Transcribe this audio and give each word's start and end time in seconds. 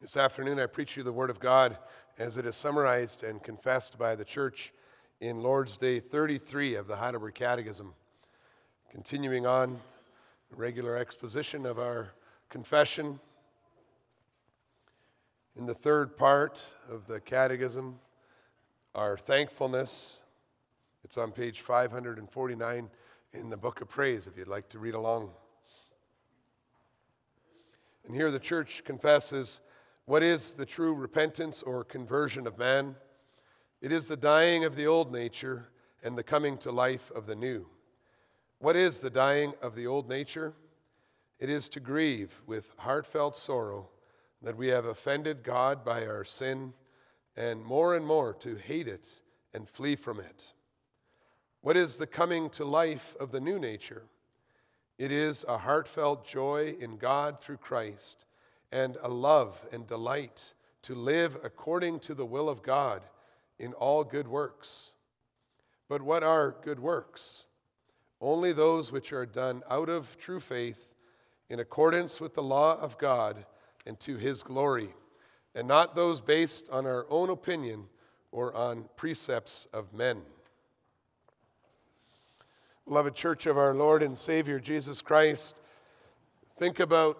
This 0.00 0.16
afternoon, 0.16 0.58
I 0.58 0.64
preach 0.64 0.96
you 0.96 1.02
the 1.02 1.12
Word 1.12 1.28
of 1.28 1.40
God 1.40 1.76
as 2.16 2.38
it 2.38 2.46
is 2.46 2.56
summarized 2.56 3.22
and 3.22 3.42
confessed 3.42 3.98
by 3.98 4.14
the 4.14 4.24
church 4.24 4.72
in 5.20 5.42
Lord's 5.42 5.76
Day 5.76 6.00
33 6.00 6.76
of 6.76 6.86
the 6.86 6.96
Heidelberg 6.96 7.34
Catechism. 7.34 7.92
Continuing 8.90 9.44
on, 9.44 9.78
regular 10.56 10.96
exposition 10.96 11.66
of 11.66 11.78
our 11.78 12.12
confession. 12.48 13.20
In 15.54 15.66
the 15.66 15.74
third 15.74 16.16
part 16.16 16.64
of 16.90 17.06
the 17.06 17.20
Catechism, 17.20 17.98
our 18.94 19.18
thankfulness. 19.18 20.22
It's 21.04 21.18
on 21.18 21.30
page 21.30 21.60
549 21.60 22.88
in 23.34 23.50
the 23.50 23.56
Book 23.58 23.82
of 23.82 23.90
Praise 23.90 24.26
if 24.26 24.38
you'd 24.38 24.48
like 24.48 24.70
to 24.70 24.78
read 24.78 24.94
along. 24.94 25.28
And 28.06 28.14
here 28.14 28.30
the 28.30 28.38
church 28.38 28.82
confesses 28.82 29.60
what 30.06 30.22
is 30.22 30.52
the 30.52 30.66
true 30.66 30.94
repentance 30.94 31.62
or 31.62 31.84
conversion 31.84 32.46
of 32.46 32.58
man? 32.58 32.96
It 33.80 33.92
is 33.92 34.08
the 34.08 34.16
dying 34.16 34.64
of 34.64 34.76
the 34.76 34.86
old 34.86 35.12
nature 35.12 35.68
and 36.02 36.16
the 36.16 36.22
coming 36.22 36.58
to 36.58 36.72
life 36.72 37.10
of 37.14 37.26
the 37.26 37.36
new. 37.36 37.66
What 38.58 38.76
is 38.76 38.98
the 38.98 39.10
dying 39.10 39.54
of 39.62 39.74
the 39.74 39.86
old 39.86 40.08
nature? 40.08 40.52
It 41.38 41.48
is 41.48 41.68
to 41.70 41.80
grieve 41.80 42.42
with 42.46 42.72
heartfelt 42.76 43.36
sorrow 43.36 43.88
that 44.42 44.56
we 44.56 44.68
have 44.68 44.84
offended 44.84 45.42
God 45.42 45.84
by 45.84 46.06
our 46.06 46.24
sin, 46.24 46.72
and 47.36 47.64
more 47.64 47.94
and 47.94 48.06
more 48.06 48.34
to 48.34 48.56
hate 48.56 48.88
it 48.88 49.06
and 49.54 49.68
flee 49.68 49.96
from 49.96 50.20
it. 50.20 50.52
What 51.62 51.76
is 51.76 51.96
the 51.96 52.06
coming 52.06 52.50
to 52.50 52.64
life 52.64 53.14
of 53.20 53.32
the 53.32 53.40
new 53.40 53.58
nature? 53.58 54.04
It 54.98 55.12
is 55.12 55.44
a 55.48 55.58
heartfelt 55.58 56.26
joy 56.26 56.76
in 56.80 56.96
God 56.96 57.40
through 57.40 57.58
Christ 57.58 58.24
and 58.72 58.96
a 59.02 59.08
love 59.08 59.60
and 59.72 59.86
delight 59.86 60.54
to 60.82 60.94
live 60.94 61.36
according 61.42 62.00
to 62.00 62.14
the 62.14 62.24
will 62.24 62.48
of 62.48 62.62
God 62.62 63.02
in 63.58 63.72
all 63.74 64.04
good 64.04 64.28
works. 64.28 64.94
But 65.88 66.02
what 66.02 66.22
are 66.22 66.56
good 66.62 66.78
works? 66.78 67.46
Only 68.20 68.52
those 68.52 68.92
which 68.92 69.12
are 69.12 69.26
done 69.26 69.62
out 69.68 69.88
of 69.88 70.16
true 70.18 70.40
faith, 70.40 70.86
in 71.48 71.58
accordance 71.58 72.20
with 72.20 72.34
the 72.34 72.42
law 72.42 72.78
of 72.78 72.96
God 72.96 73.44
and 73.86 73.98
to 74.00 74.16
his 74.16 74.42
glory, 74.42 74.90
and 75.54 75.66
not 75.66 75.96
those 75.96 76.20
based 76.20 76.68
on 76.70 76.86
our 76.86 77.06
own 77.10 77.28
opinion 77.28 77.86
or 78.30 78.54
on 78.54 78.84
precepts 78.96 79.66
of 79.72 79.92
men. 79.92 80.20
Beloved 82.86 83.14
Church 83.14 83.46
of 83.46 83.58
our 83.58 83.74
Lord 83.74 84.02
and 84.02 84.16
Savior 84.16 84.60
Jesus 84.60 85.00
Christ, 85.00 85.60
think 86.58 86.78
about 86.78 87.18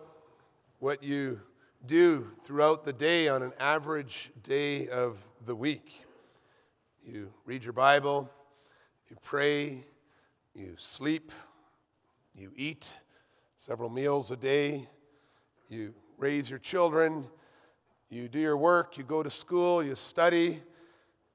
what 0.81 1.03
you 1.03 1.39
do 1.87 2.27
throughout 2.45 2.87
the 2.87 2.93
day 2.93 3.29
on 3.29 3.43
an 3.43 3.53
average 3.61 4.31
day 4.43 4.89
of 4.89 5.19
the 5.45 5.55
week. 5.55 5.93
You 7.05 7.31
read 7.45 7.63
your 7.63 7.75
Bible, 7.75 8.31
you 9.11 9.17
pray, 9.23 9.85
you 10.55 10.75
sleep, 10.79 11.33
you 12.35 12.51
eat 12.57 12.91
several 13.59 13.91
meals 13.91 14.31
a 14.31 14.37
day, 14.37 14.89
you 15.69 15.93
raise 16.17 16.49
your 16.49 16.59
children, 16.59 17.27
you 18.09 18.27
do 18.27 18.39
your 18.39 18.57
work, 18.57 18.97
you 18.97 19.05
go 19.05 19.23
to 19.23 19.31
school, 19.31 19.83
you 19.83 19.95
study, 19.95 20.63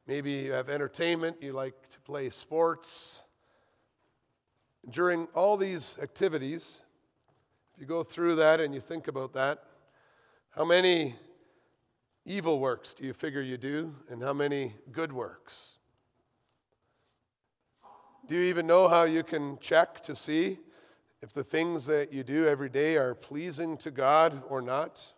maybe 0.07 0.31
you 0.31 0.53
have 0.53 0.69
entertainment, 0.69 1.38
you 1.39 1.53
like 1.53 1.75
to 1.89 1.99
play 1.99 2.31
sports. 2.31 3.21
During 4.89 5.27
all 5.35 5.55
these 5.55 5.97
activities, 6.01 6.81
if 7.76 7.81
you 7.81 7.88
go 7.88 8.04
through 8.04 8.36
that 8.36 8.62
and 8.62 8.73
you 8.73 8.80
think 8.80 9.09
about 9.09 9.34
that, 9.34 9.62
how 10.52 10.64
many 10.64 11.16
evil 12.26 12.58
works 12.59 12.94
do 12.94 13.04
you 13.04 13.12
figure 13.12 13.42
you 13.42 13.58
do, 13.58 13.94
and 14.09 14.23
how 14.23 14.31
many 14.31 14.73
good 14.94 15.12
works? 15.12 15.78
Do 18.30 18.35
you 18.35 18.44
even 18.44 18.66
know 18.66 18.88
how 18.88 19.03
you 19.03 19.24
can 19.24 19.59
check 19.59 20.02
to 20.03 20.16
see 20.16 20.59
if 21.22 21.34
the 21.34 21.44
things 21.44 21.85
that 21.88 22.14
you 22.14 22.24
do 22.24 22.47
every 22.47 22.69
day 22.69 22.96
are 22.96 23.14
pleasing 23.14 23.75
to 23.80 23.91
God 23.91 24.41
or 24.47 24.62
not? 24.62 25.14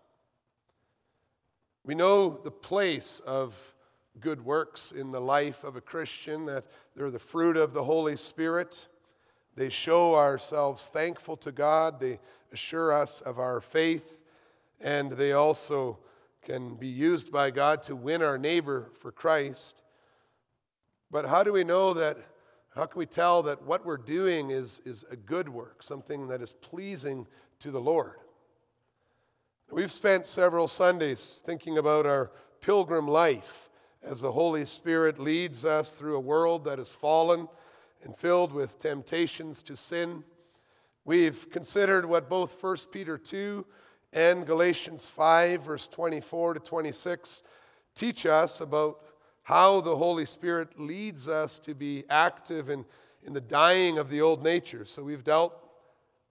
We 1.83 1.93
know 1.93 2.39
the 2.43 2.49
place 2.49 3.21
of 3.23 3.53
good 4.19 4.43
works 4.43 4.91
in 4.91 5.11
the 5.11 5.21
life 5.21 5.63
of 5.63 5.75
a 5.75 5.81
Christian, 5.81 6.47
that 6.47 6.65
they're 6.95 7.11
the 7.11 7.19
fruit 7.19 7.55
of 7.55 7.73
the 7.73 7.83
Holy 7.83 8.17
Spirit. 8.17 8.87
They 9.55 9.69
show 9.69 10.15
ourselves 10.15 10.87
thankful 10.87 11.37
to 11.37 11.51
God, 11.51 11.99
they 11.99 12.19
assure 12.51 12.91
us 12.91 13.21
of 13.21 13.39
our 13.39 13.61
faith 13.61 14.17
and 14.79 15.11
they 15.11 15.31
also 15.31 15.97
can 16.43 16.75
be 16.75 16.87
used 16.87 17.31
by 17.31 17.51
God 17.51 17.81
to 17.83 17.95
win 17.95 18.21
our 18.21 18.37
neighbor 18.37 18.89
for 18.99 19.11
Christ. 19.11 19.81
But 21.11 21.25
how 21.25 21.43
do 21.43 21.51
we 21.51 21.63
know 21.63 21.93
that? 21.93 22.17
How 22.75 22.85
can 22.85 22.99
we 22.99 23.05
tell 23.05 23.43
that 23.43 23.63
what 23.63 23.85
we're 23.85 23.97
doing 23.97 24.51
is, 24.51 24.81
is 24.85 25.03
a 25.09 25.15
good 25.15 25.49
work, 25.49 25.81
something 25.81 26.27
that 26.27 26.41
is 26.41 26.51
pleasing 26.51 27.25
to 27.59 27.71
the 27.71 27.81
Lord? 27.81 28.19
We've 29.71 29.91
spent 29.91 30.27
several 30.27 30.67
Sundays 30.67 31.41
thinking 31.45 31.77
about 31.77 32.05
our 32.05 32.31
pilgrim 32.61 33.07
life 33.07 33.69
as 34.03 34.21
the 34.21 34.31
Holy 34.31 34.65
Spirit 34.65 35.19
leads 35.19 35.65
us 35.65 35.93
through 35.93 36.15
a 36.15 36.21
world 36.21 36.63
that 36.65 36.79
is 36.79 36.93
fallen 36.93 37.49
and 38.03 38.15
filled 38.15 38.53
with 38.53 38.79
temptations 38.79 39.63
to 39.63 39.75
sin. 39.75 40.23
We've 41.07 41.49
considered 41.49 42.05
what 42.05 42.27
both 42.27 42.61
1 42.61 42.75
Peter 42.91 43.17
2 43.17 43.65
and 44.11 44.45
Galatians 44.45 45.07
5, 45.07 45.63
verse 45.63 45.87
24 45.87 46.55
to 46.55 46.59
26, 46.59 47.43
teach 47.95 48.25
us 48.25 48.59
about 48.59 48.99
how 49.43 49.79
the 49.79 49.95
Holy 49.95 50.25
Spirit 50.25 50.77
leads 50.77 51.29
us 51.29 51.59
to 51.59 51.73
be 51.73 52.03
active 52.09 52.69
in, 52.69 52.83
in 53.23 53.31
the 53.31 53.39
dying 53.39 53.97
of 53.97 54.09
the 54.09 54.19
old 54.19 54.43
nature. 54.43 54.83
So 54.83 55.01
we've 55.01 55.23
dealt 55.23 55.53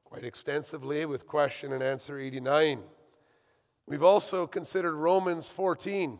quite 0.04 0.24
extensively 0.24 1.06
with 1.06 1.26
question 1.26 1.72
and 1.72 1.82
answer 1.82 2.18
89. 2.18 2.80
We've 3.86 4.02
also 4.02 4.46
considered 4.46 4.94
Romans 4.94 5.50
14, 5.50 6.18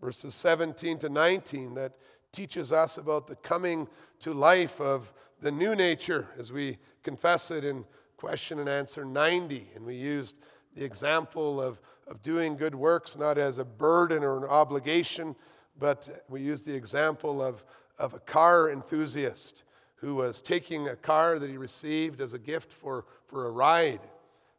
verses 0.00 0.34
17 0.34 0.98
to 0.98 1.08
19, 1.08 1.74
that 1.74 1.92
teaches 2.32 2.72
us 2.72 2.98
about 2.98 3.28
the 3.28 3.36
coming 3.36 3.86
to 4.18 4.34
life 4.34 4.80
of 4.80 5.12
the 5.42 5.50
new 5.50 5.74
nature 5.74 6.28
as 6.38 6.52
we 6.52 6.78
confess 7.02 7.50
it 7.50 7.64
in 7.64 7.84
question 8.16 8.60
and 8.60 8.68
answer 8.68 9.04
90. 9.04 9.72
And 9.74 9.84
we 9.84 9.96
used 9.96 10.36
the 10.76 10.84
example 10.84 11.60
of, 11.60 11.80
of 12.06 12.22
doing 12.22 12.56
good 12.56 12.76
works 12.76 13.16
not 13.16 13.38
as 13.38 13.58
a 13.58 13.64
burden 13.64 14.22
or 14.22 14.38
an 14.38 14.44
obligation, 14.44 15.34
but 15.80 16.24
we 16.28 16.40
used 16.40 16.64
the 16.64 16.74
example 16.74 17.42
of, 17.42 17.64
of 17.98 18.14
a 18.14 18.20
car 18.20 18.70
enthusiast 18.70 19.64
who 19.96 20.14
was 20.14 20.40
taking 20.40 20.88
a 20.88 20.96
car 20.96 21.40
that 21.40 21.50
he 21.50 21.56
received 21.56 22.20
as 22.20 22.34
a 22.34 22.38
gift 22.38 22.72
for, 22.72 23.04
for 23.26 23.46
a 23.46 23.50
ride, 23.50 24.00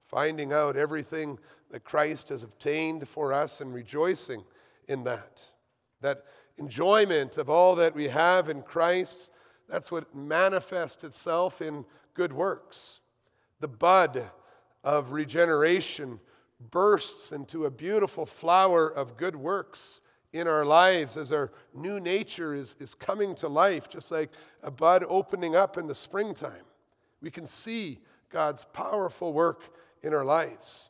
finding 0.05 0.51
out 0.51 0.75
everything 0.75 1.39
that 1.71 1.85
Christ 1.85 2.27
has 2.27 2.43
obtained 2.43 3.07
for 3.07 3.31
us 3.31 3.61
and 3.61 3.73
rejoicing 3.73 4.43
in 4.89 5.05
that. 5.05 5.45
That 6.01 6.25
enjoyment 6.57 7.37
of 7.37 7.49
all 7.49 7.73
that 7.75 7.95
we 7.95 8.09
have 8.09 8.49
in 8.49 8.61
Christ, 8.61 9.31
that's 9.69 9.91
what 9.91 10.13
manifests 10.15 11.03
itself 11.03 11.61
in 11.61 11.85
good 12.13 12.33
works. 12.33 13.01
The 13.59 13.67
bud 13.67 14.29
of 14.83 15.11
regeneration 15.11 16.19
bursts 16.71 17.31
into 17.31 17.65
a 17.65 17.71
beautiful 17.71 18.25
flower 18.25 18.87
of 18.87 19.17
good 19.17 19.35
works 19.35 20.01
in 20.33 20.47
our 20.47 20.65
lives 20.65 21.15
as 21.15 21.31
our 21.31 21.51
new 21.73 21.99
nature 21.99 22.55
is, 22.55 22.75
is 22.79 22.95
coming 22.95 23.35
to 23.35 23.47
life, 23.47 23.87
just 23.89 24.11
like 24.11 24.31
a 24.63 24.71
bud 24.71 25.05
opening 25.07 25.55
up 25.55 25.77
in 25.77 25.87
the 25.87 25.95
springtime. 25.95 26.65
We 27.21 27.31
can 27.31 27.45
see 27.45 27.99
God's 28.29 28.65
powerful 28.73 29.31
work 29.31 29.61
in 30.01 30.13
our 30.13 30.25
lives. 30.25 30.89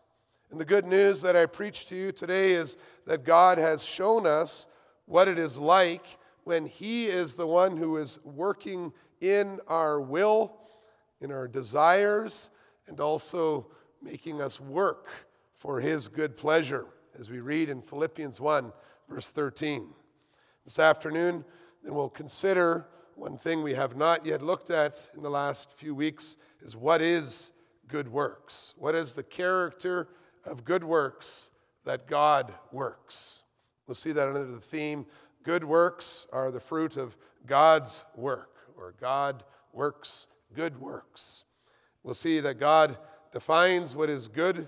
And 0.49 0.59
the 0.59 0.65
good 0.65 0.85
news 0.85 1.21
that 1.21 1.35
I 1.35 1.45
preach 1.45 1.87
to 1.87 1.95
you 1.95 2.11
today 2.11 2.53
is 2.53 2.77
that 3.05 3.23
God 3.23 3.57
has 3.57 3.83
shown 3.83 4.25
us 4.25 4.67
what 5.05 5.27
it 5.27 5.37
is 5.37 5.57
like 5.57 6.17
when 6.43 6.65
He 6.65 7.07
is 7.07 7.35
the 7.35 7.47
one 7.47 7.77
who 7.77 7.97
is 7.97 8.19
working 8.23 8.91
in 9.21 9.59
our 9.67 10.01
will, 10.01 10.57
in 11.21 11.31
our 11.31 11.47
desires, 11.47 12.49
and 12.87 12.99
also 12.99 13.67
making 14.01 14.41
us 14.41 14.59
work 14.59 15.07
for 15.57 15.79
his 15.79 16.09
good 16.09 16.35
pleasure, 16.35 16.85
as 17.17 17.29
we 17.29 17.39
read 17.39 17.69
in 17.69 17.81
Philippians 17.81 18.39
1, 18.41 18.73
verse 19.09 19.29
13. 19.29 19.87
This 20.65 20.77
afternoon, 20.77 21.45
then 21.83 21.93
we'll 21.95 22.09
consider 22.09 22.85
one 23.15 23.37
thing 23.37 23.63
we 23.63 23.73
have 23.73 23.95
not 23.95 24.25
yet 24.25 24.41
looked 24.41 24.71
at 24.71 25.09
in 25.15 25.23
the 25.23 25.29
last 25.29 25.71
few 25.73 25.95
weeks 25.95 26.35
is 26.61 26.75
what 26.75 27.01
is 27.01 27.51
good 27.87 28.09
works? 28.09 28.73
What 28.77 28.95
is 28.95 29.13
the 29.13 29.23
character 29.23 30.09
of 30.45 30.65
good 30.65 30.83
works 30.83 31.51
that 31.85 32.07
God 32.07 32.53
works? 32.71 33.43
We'll 33.87 33.95
see 33.95 34.11
that 34.11 34.27
under 34.27 34.45
the 34.45 34.59
theme 34.59 35.05
good 35.43 35.63
works 35.63 36.27
are 36.31 36.51
the 36.51 36.59
fruit 36.59 36.97
of 36.97 37.15
God's 37.45 38.03
work, 38.15 38.57
or 38.77 38.93
God 38.99 39.43
works 39.71 40.27
good 40.55 40.79
works. 40.79 41.45
We'll 42.03 42.13
see 42.13 42.39
that 42.39 42.59
God 42.59 42.97
defines 43.31 43.95
what 43.95 44.09
is 44.09 44.27
good 44.27 44.67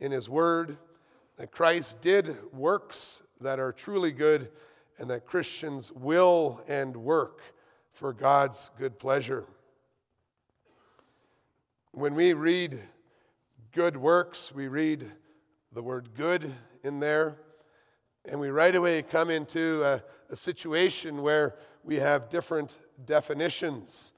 in 0.00 0.12
His 0.12 0.28
Word, 0.28 0.76
that 1.36 1.50
Christ 1.50 2.00
did 2.00 2.36
works 2.52 3.22
that 3.40 3.58
are 3.58 3.72
truly 3.72 4.12
good, 4.12 4.50
and 4.98 5.10
that 5.10 5.26
Christians 5.26 5.90
will 5.92 6.62
and 6.68 6.96
work 6.96 7.40
for 7.92 8.12
God's 8.12 8.70
good 8.78 8.98
pleasure. 8.98 9.44
When 11.92 12.14
we 12.14 12.32
read 12.32 12.80
good 13.72 13.96
works, 13.96 14.52
we 14.52 14.68
read 14.68 15.10
the 15.72 15.82
word 15.82 16.10
good 16.16 16.52
in 16.82 17.00
there, 17.00 17.38
and 18.24 18.40
we 18.40 18.48
right 18.48 18.74
away 18.74 19.02
come 19.02 19.30
into 19.30 19.82
a, 19.84 20.02
a 20.30 20.36
situation 20.36 21.22
where 21.22 21.56
we 21.82 21.96
have 21.96 22.30
different 22.30 22.78
definitions 23.04 24.12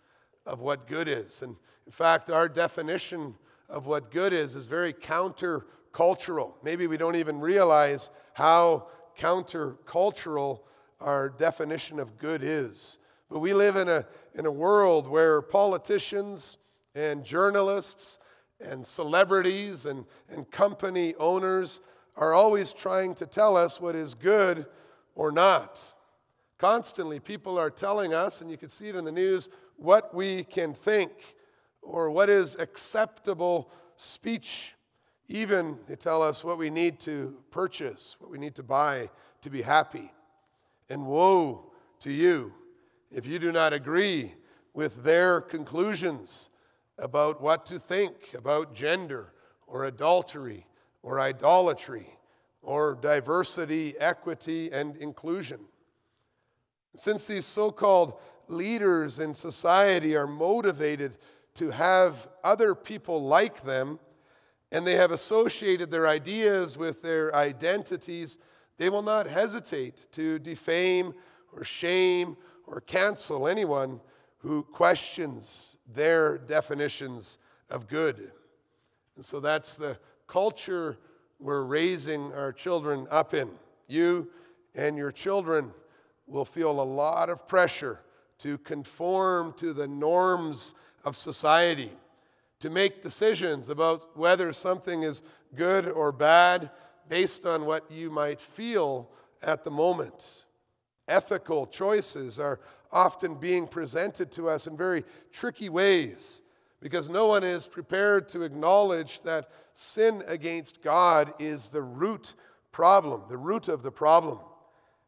of 0.45 0.61
what 0.61 0.87
good 0.87 1.09
is. 1.09 1.43
And 1.43 1.57
in 1.87 1.93
fact, 1.93 2.31
our 2.31 2.49
definition 2.49 3.35
of 3.69 3.87
what 3.87 4.11
good 4.11 4.33
is 4.33 4.55
is 4.57 4.67
very 4.67 4.93
countercultural. 4.93 6.53
Maybe 6.63 6.87
we 6.87 6.97
don't 6.97 7.17
even 7.17 7.41
realize 7.41 8.11
how 8.33 8.87
countercultural 9.19 10.61
our 11.01 11.29
definition 11.29 11.99
of 11.99 12.17
good 12.19 12.43
is. 12.43 12.99
But 13.29 13.41
we 13.41 13.55
live 13.55 13.77
in 13.77 13.89
a, 13.89 14.07
in 14.35 14.47
a 14.47 14.51
world 14.51 15.09
where 15.09 15.43
politicians 15.43 16.59
and 16.95 17.25
journalists 17.25 18.19
and 18.61 18.87
celebrities 18.87 19.87
and, 19.87 20.05
and 20.31 20.51
company 20.51 21.15
owners 21.19 21.81
are 22.17 22.33
always 22.33 22.73
trying 22.73 23.15
to 23.17 23.27
tell 23.27 23.57
us 23.57 23.81
what 23.81 23.95
is 23.95 24.15
good 24.15 24.67
or 25.15 25.31
not. 25.31 25.95
Constantly, 26.59 27.21
people 27.21 27.59
are 27.59 27.71
telling 27.71 28.15
us, 28.15 28.41
and 28.41 28.51
you 28.51 28.57
can 28.57 28.69
see 28.69 28.89
it 28.89 28.97
in 28.97 29.05
the 29.05 29.13
news, 29.13 29.49
what 29.77 30.15
we 30.15 30.45
can 30.45 30.73
think 30.73 31.13
or 31.83 32.11
what 32.11 32.31
is 32.31 32.57
acceptable 32.59 33.71
speech. 33.97 34.75
Even 35.29 35.79
they 35.87 35.97
tell 35.97 36.23
us 36.23 36.43
what 36.43 36.59
we 36.59 36.71
need 36.71 36.99
to 37.01 37.37
purchase, 37.51 38.17
what 38.19 38.31
we 38.31 38.39
need 38.39 38.55
to 38.55 38.63
buy 38.63 39.11
to 39.43 39.51
be 39.51 39.63
happy. 39.63 40.13
And 40.89 41.07
woe 41.07 41.73
to 42.01 42.11
you 42.11 42.53
if 43.11 43.27
you 43.27 43.39
do 43.39 43.53
not 43.53 43.73
agree 43.73 44.35
with 44.73 45.03
their 45.05 45.41
conclusions 45.41 46.51
about 46.99 47.41
what 47.41 47.67
to 47.67 47.79
think 47.79 48.15
about 48.35 48.75
gender 48.75 49.33
or 49.67 49.85
adultery 49.85 50.66
or 51.07 51.21
idolatry 51.21 52.19
or 52.63 52.99
diversity, 53.01 53.95
equity, 54.01 54.69
and 54.73 54.97
inclusion. 54.97 55.61
Since 56.97 57.29
these 57.29 57.47
so 57.47 57.71
called 57.71 58.15
leaders 58.49 59.21
in 59.21 59.33
society 59.33 60.17
are 60.17 60.27
motivated 60.27 61.17
to 61.55 61.71
have 61.71 62.27
other 62.43 62.75
people 62.75 63.23
like 63.23 63.63
them, 63.63 64.01
and 64.73 64.85
they 64.85 64.97
have 64.97 65.13
associated 65.13 65.93
their 65.93 66.09
ideas 66.09 66.77
with 66.77 67.03
their 67.03 67.33
identities, 67.37 68.39
they 68.77 68.91
will 68.91 69.03
not 69.03 69.29
hesitate 69.29 70.11
to 70.11 70.41
defame 70.41 71.15
or 71.53 71.63
shame 71.63 72.37
or 72.67 72.81
cancel 72.81 73.47
anyone 73.47 74.01
who 74.39 74.65
questions 74.65 75.79
their 75.95 76.37
definitions 76.37 77.39
of 77.71 77.87
good. 77.87 78.33
And 79.15 79.25
so 79.25 79.39
that's 79.39 79.75
the 79.75 79.97
culture 80.27 80.97
we're 81.39 81.63
raising 81.63 82.33
our 82.33 82.53
children 82.53 83.07
up 83.11 83.35
in. 83.35 83.51
You 83.89 84.29
and 84.75 84.97
your 84.97 85.13
children 85.13 85.71
will 86.27 86.45
feel 86.45 86.71
a 86.71 86.83
lot 86.83 87.31
of 87.31 87.47
pressure 87.47 88.01
to 88.39 88.59
conform 88.59 89.55
to 89.55 89.73
the 89.73 89.87
norms 89.87 90.75
of 91.05 91.17
society, 91.17 91.93
to 92.61 92.71
make 92.71 93.03
decisions 93.03 93.69
about 93.69 94.17
whether 94.17 94.53
something 94.53 95.03
is 95.03 95.23
good 95.55 95.89
or 95.89 96.13
bad 96.13 96.71
based 97.09 97.47
on 97.47 97.65
what 97.65 97.91
you 97.91 98.11
might 98.11 98.41
feel 98.41 99.09
at 99.43 99.65
the 99.65 99.71
moment. 99.71 100.47
Ethical 101.09 101.67
choices 101.67 102.39
are 102.39 102.59
often 102.91 103.35
being 103.35 103.67
presented 103.67 104.31
to 104.33 104.49
us 104.49 104.67
in 104.67 104.77
very 104.77 105.05
tricky 105.33 105.69
ways 105.69 106.43
because 106.81 107.09
no 107.09 107.27
one 107.27 107.45
is 107.45 107.67
prepared 107.67 108.29
to 108.29 108.43
acknowledge 108.43 109.21
that 109.23 109.49
sin 109.79 110.23
against 110.27 110.83
God 110.83 111.35
is 111.39 111.69
the 111.69 111.83
root 111.83 112.35
problem, 112.73 113.23
the 113.29 113.37
root 113.37 113.69
of 113.69 113.83
the 113.83 113.91
problem. 113.91 114.39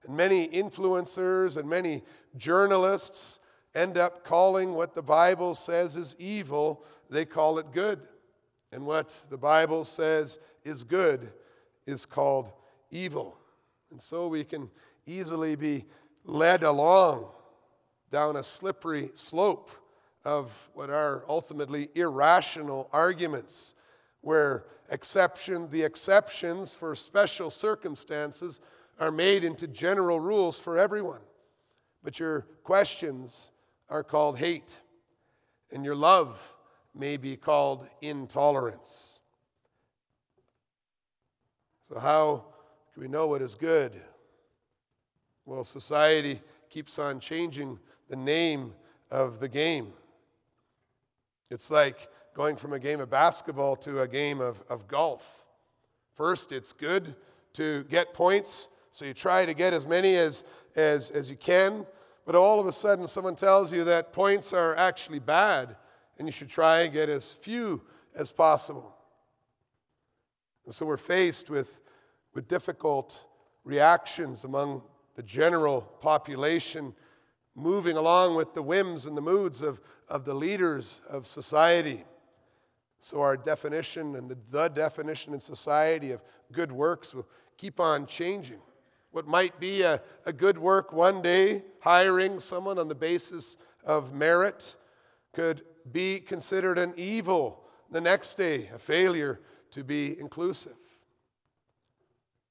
And 0.07 0.17
many 0.17 0.49
influencers 0.49 1.57
and 1.57 1.69
many 1.69 2.03
journalists 2.37 3.41
end 3.75 3.99
up 3.99 4.25
calling 4.25 4.75
what 4.75 4.95
the 4.95 5.03
Bible 5.03 5.55
says 5.55 5.97
is 5.97 6.17
evil, 6.19 6.85
they 7.11 7.25
call 7.25 7.59
it 7.59 7.73
good. 7.73 8.01
And 8.73 8.85
what 8.85 9.15
the 9.31 9.39
Bible 9.39 9.85
says 9.85 10.39
is 10.65 10.85
good 10.85 11.33
is 11.87 12.05
called 12.05 12.53
evil. 12.91 13.37
And 13.91 14.01
so 14.01 14.29
we 14.29 14.45
can 14.45 14.71
easily 15.07 15.57
be 15.57 15.87
led 16.25 16.63
along 16.63 17.27
down 18.11 18.37
a 18.37 18.43
slippery 18.43 19.11
slope 19.15 19.71
of 20.25 20.71
what 20.75 20.91
are 20.91 21.25
ultimately 21.29 21.89
irrational 21.95 22.89
arguments, 22.93 23.75
where 24.21 24.65
exception, 24.91 25.69
the 25.71 25.83
exceptions 25.83 26.75
for 26.75 26.95
special 26.95 27.51
circumstances 27.51 28.61
are 28.99 29.11
made 29.11 29.45
into 29.45 29.67
general 29.67 30.21
rules 30.21 30.59
for 30.59 30.79
everyone. 30.79 31.21
But 32.03 32.19
your 32.19 32.43
questions 32.65 33.53
are 33.89 34.03
called 34.03 34.39
hate, 34.39 34.79
and 35.73 35.85
your 35.85 35.95
love 35.95 36.41
may 36.95 37.17
be 37.17 37.37
called 37.37 37.87
intolerance. 38.01 39.21
So, 41.89 41.99
how 41.99 42.45
can 42.93 43.03
we 43.03 43.09
know 43.09 43.27
what 43.27 43.41
is 43.41 43.55
good? 43.55 43.93
Well, 45.47 45.65
society 45.65 46.43
keeps 46.69 46.99
on 46.99 47.21
changing 47.21 47.79
the 48.09 48.17
name 48.17 48.75
of 49.11 49.41
the 49.41 49.49
game. 49.49 49.93
It's 51.51 51.71
like 51.71 52.09
going 52.39 52.55
from 52.55 52.73
a 52.73 52.79
game 52.79 53.01
of 53.01 53.11
basketball 53.11 53.75
to 53.75 54.03
a 54.03 54.07
game 54.07 54.41
of, 54.41 54.63
of 54.71 54.87
golf. 54.87 55.45
First, 56.15 56.53
it's 56.53 56.73
good 56.73 57.17
to 57.55 57.83
get 57.91 58.15
points 58.15 58.69
so 58.93 59.05
you 59.05 59.13
try 59.13 59.45
to 59.45 59.53
get 59.55 59.75
as 59.75 59.85
many 59.85 60.15
as, 60.15 60.45
as, 60.77 61.11
as 61.11 61.29
you 61.29 61.35
can, 61.35 61.85
but 62.25 62.37
all 62.37 62.61
of 62.61 62.69
a 62.69 62.73
sudden 62.73 63.09
someone 63.09 63.35
tells 63.35 63.73
you 63.73 63.83
that 63.83 64.13
points 64.13 64.53
are 64.53 64.77
actually 64.77 65.19
bad 65.19 65.75
and 66.17 66.29
you 66.29 66.31
should 66.31 66.49
try 66.49 66.83
and 66.83 66.93
get 66.93 67.09
as 67.09 67.33
few 67.33 67.83
as 68.15 68.31
possible. 68.31 68.95
And 70.65 70.73
so 70.73 70.87
we're 70.87 70.97
faced 70.97 71.51
with, 71.51 71.81
with 72.35 72.47
difficult 72.47 73.21
reactions 73.65 74.45
among 74.45 74.83
the 75.17 75.25
general 75.25 75.81
population, 75.81 76.95
moving 77.57 77.97
along 77.97 78.37
with 78.37 78.55
the 78.55 78.63
whims 78.63 79.07
and 79.07 79.17
the 79.17 79.23
moods 79.23 79.61
of, 79.61 79.81
of 80.09 80.25
the 80.25 80.35
leaders 80.35 81.01
of 81.09 81.27
society. 81.27 82.05
So, 83.01 83.21
our 83.21 83.37
definition 83.37 84.17
and 84.17 84.29
the, 84.29 84.37
the 84.51 84.69
definition 84.69 85.33
in 85.33 85.41
society 85.41 86.11
of 86.11 86.23
good 86.53 86.73
works 86.73 87.15
will 87.15 87.29
keep 87.57 87.79
on 87.79 88.07
changing. 88.07 88.61
What 89.13 89.27
might 89.27 89.59
be 89.61 89.83
a, 89.83 90.01
a 90.27 90.33
good 90.33 90.59
work 90.59 90.93
one 90.93 91.23
day, 91.23 91.63
hiring 91.81 92.41
someone 92.41 92.79
on 92.79 92.89
the 92.89 92.95
basis 92.95 93.57
of 93.85 94.13
merit, 94.13 94.77
could 95.33 95.63
be 95.93 96.19
considered 96.19 96.79
an 96.79 96.93
evil 96.97 97.65
the 97.91 98.01
next 98.01 98.35
day, 98.35 98.69
a 98.75 98.79
failure 98.79 99.41
to 99.71 99.85
be 99.85 100.19
inclusive. 100.19 100.77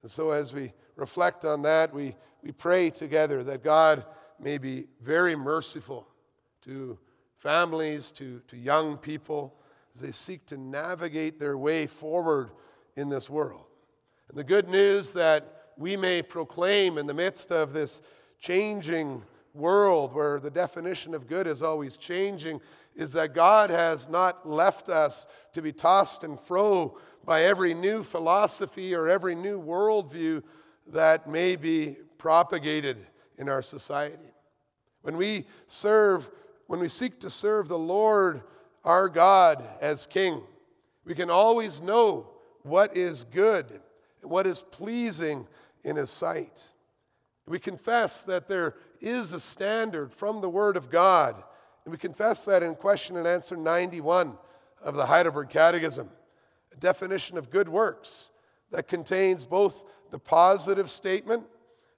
And 0.02 0.10
so, 0.10 0.32
as 0.32 0.54
we 0.54 0.74
reflect 0.96 1.44
on 1.44 1.62
that, 1.64 1.94
we, 1.94 2.16
we 2.42 2.52
pray 2.52 2.90
together 2.90 3.44
that 3.44 3.64
God 3.64 4.06
may 4.40 4.58
be 4.58 4.88
very 5.02 5.36
merciful 5.36 6.08
to 6.62 6.98
families, 7.38 8.12
to, 8.12 8.42
to 8.48 8.58
young 8.58 8.98
people, 8.98 9.54
as 9.98 10.02
they 10.02 10.12
seek 10.12 10.46
to 10.46 10.58
navigate 10.58 11.40
their 11.40 11.58
way 11.58 11.88
forward 11.88 12.52
in 12.96 13.10
this 13.10 13.32
world. 13.32 13.66
And 14.30 14.38
the 14.38 14.44
good 14.44 14.70
news 14.70 15.12
that 15.14 15.72
we 15.76 15.98
may 15.98 16.22
proclaim 16.22 17.00
in 17.00 17.08
the 17.08 17.16
midst 17.16 17.52
of 17.52 17.74
this 17.74 18.04
changing 18.40 19.24
world 19.56 20.14
where 20.14 20.40
the 20.40 20.52
definition 20.52 21.16
of 21.16 21.26
good 21.26 21.48
is 21.48 21.64
always 21.64 21.98
changing 21.98 22.62
is 22.96 23.12
that 23.14 23.34
God 23.34 23.72
has 23.72 24.08
not 24.08 24.48
left 24.48 24.88
us 24.88 25.26
to 25.54 25.64
be 25.64 25.72
tossed 25.72 26.24
and 26.24 26.40
fro 26.40 27.00
by 27.26 27.46
every 27.46 27.74
new 27.74 28.04
philosophy 28.04 28.94
or 28.94 29.10
every 29.10 29.34
new 29.34 29.60
worldview 29.60 30.44
that 30.86 31.28
may 31.28 31.56
be 31.56 31.98
propagated 32.20 32.98
in 33.40 33.50
our 33.50 33.64
society. 33.64 34.32
When 35.02 35.18
we 35.18 35.48
serve, 35.68 36.30
when 36.68 36.80
we 36.80 36.88
seek 36.88 37.20
to 37.22 37.32
serve 37.32 37.68
the 37.68 37.80
Lord 37.80 38.44
our 38.84 39.10
God 39.10 39.68
as 39.82 40.06
King, 40.06 40.42
we 41.06 41.16
can 41.16 41.30
always 41.30 41.82
know 41.82 42.30
what 42.64 42.96
is 42.98 43.24
good, 43.24 43.80
and 44.22 44.32
what 44.32 44.46
is 44.46 44.62
pleasing 44.62 45.48
in 45.84 45.96
His 45.96 46.10
sight. 46.10 46.74
We 47.48 47.60
confess 47.60 48.24
that 48.26 48.48
there 48.48 48.76
is 49.00 49.32
a 49.32 49.40
standard 49.40 50.12
from 50.12 50.42
the 50.42 50.50
Word 50.50 50.76
of 50.76 50.90
God. 50.90 51.42
And 51.86 51.92
we 51.94 51.98
confess 51.98 52.44
that 52.46 52.64
in 52.64 52.76
question 52.76 53.16
and 53.16 53.26
answer 53.26 53.56
91 53.56 54.38
of 54.82 54.96
the 54.96 55.06
Heidelberg 55.06 55.50
Catechism, 55.50 56.10
a 56.74 56.76
definition 56.76 57.38
of 57.38 57.50
good 57.50 57.70
works 57.70 58.32
that 58.72 58.90
contains 58.90 59.46
both 59.46 59.84
the 60.12 60.20
positive 60.20 60.90
statement 60.90 61.44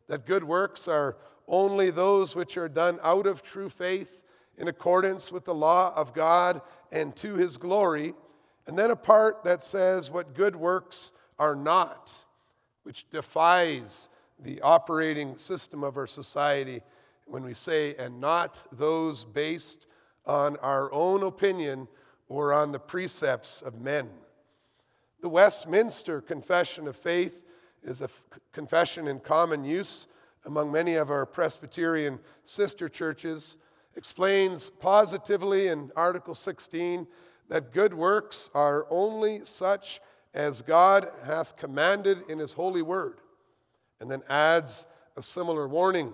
that 0.08 0.28
good 0.28 0.44
works 0.44 0.88
are 0.88 1.18
only 1.48 1.90
those 1.90 2.36
which 2.36 2.58
are 2.58 2.70
done 2.70 3.00
out 3.02 3.26
of 3.26 3.42
true 3.42 3.70
faith 3.70 4.19
in 4.60 4.68
accordance 4.68 5.32
with 5.32 5.46
the 5.46 5.56
law 5.56 5.94
of 5.96 6.14
God 6.14 6.62
and 6.92 7.16
to 7.16 7.36
his 7.36 7.58
glory, 7.58 8.14
and 8.68 8.78
then 8.78 8.92
a 8.92 8.96
part 8.96 9.44
that 9.46 9.64
says 9.64 10.12
what 10.12 10.36
good 10.36 10.56
works 10.56 11.12
are 11.40 11.56
not, 11.56 12.14
which 12.84 13.10
defies 13.10 14.10
the 14.38 14.62
operating 14.62 15.38
system 15.38 15.84
of 15.84 15.98
our 15.98 16.08
society 16.08 16.82
when 17.26 17.44
we 17.44 17.54
say, 17.54 17.96
and 17.96 18.20
not 18.20 18.62
those 18.72 19.24
based 19.24 19.88
on 20.26 20.58
our 20.58 20.92
own 20.94 21.24
opinion 21.24 21.88
or 22.28 22.54
on 22.54 22.72
the 22.72 22.80
precepts 22.80 23.62
of 23.62 23.80
men. 23.82 24.10
The 25.22 25.30
Westminster 25.30 26.22
Confession 26.22 26.88
of 26.88 26.96
Faith 26.96 27.44
is 27.84 28.02
a 28.02 28.06
f- 28.06 28.24
confession 28.52 29.08
in 29.08 29.20
common 29.20 29.64
use 29.64 30.08
among 30.46 30.72
many 30.72 30.96
of 30.96 31.12
our 31.12 31.26
Presbyterian 31.26 32.20
sister 32.46 32.90
churches, 32.90 33.58
explains 33.96 34.70
positively 34.70 35.68
in 35.68 35.92
Article 35.96 36.36
16 36.36 37.08
that 37.50 37.74
good 37.74 37.94
works 37.94 38.50
are 38.54 38.86
only 38.90 39.44
such 39.44 40.00
as 40.34 40.62
God 40.62 41.10
hath 41.26 41.58
commanded 41.58 42.24
in 42.30 42.40
his 42.40 42.54
holy 42.54 42.82
word, 42.82 43.20
and 44.00 44.10
then 44.10 44.22
adds 44.30 44.86
a 45.18 45.22
similar 45.22 45.68
warning, 45.68 46.14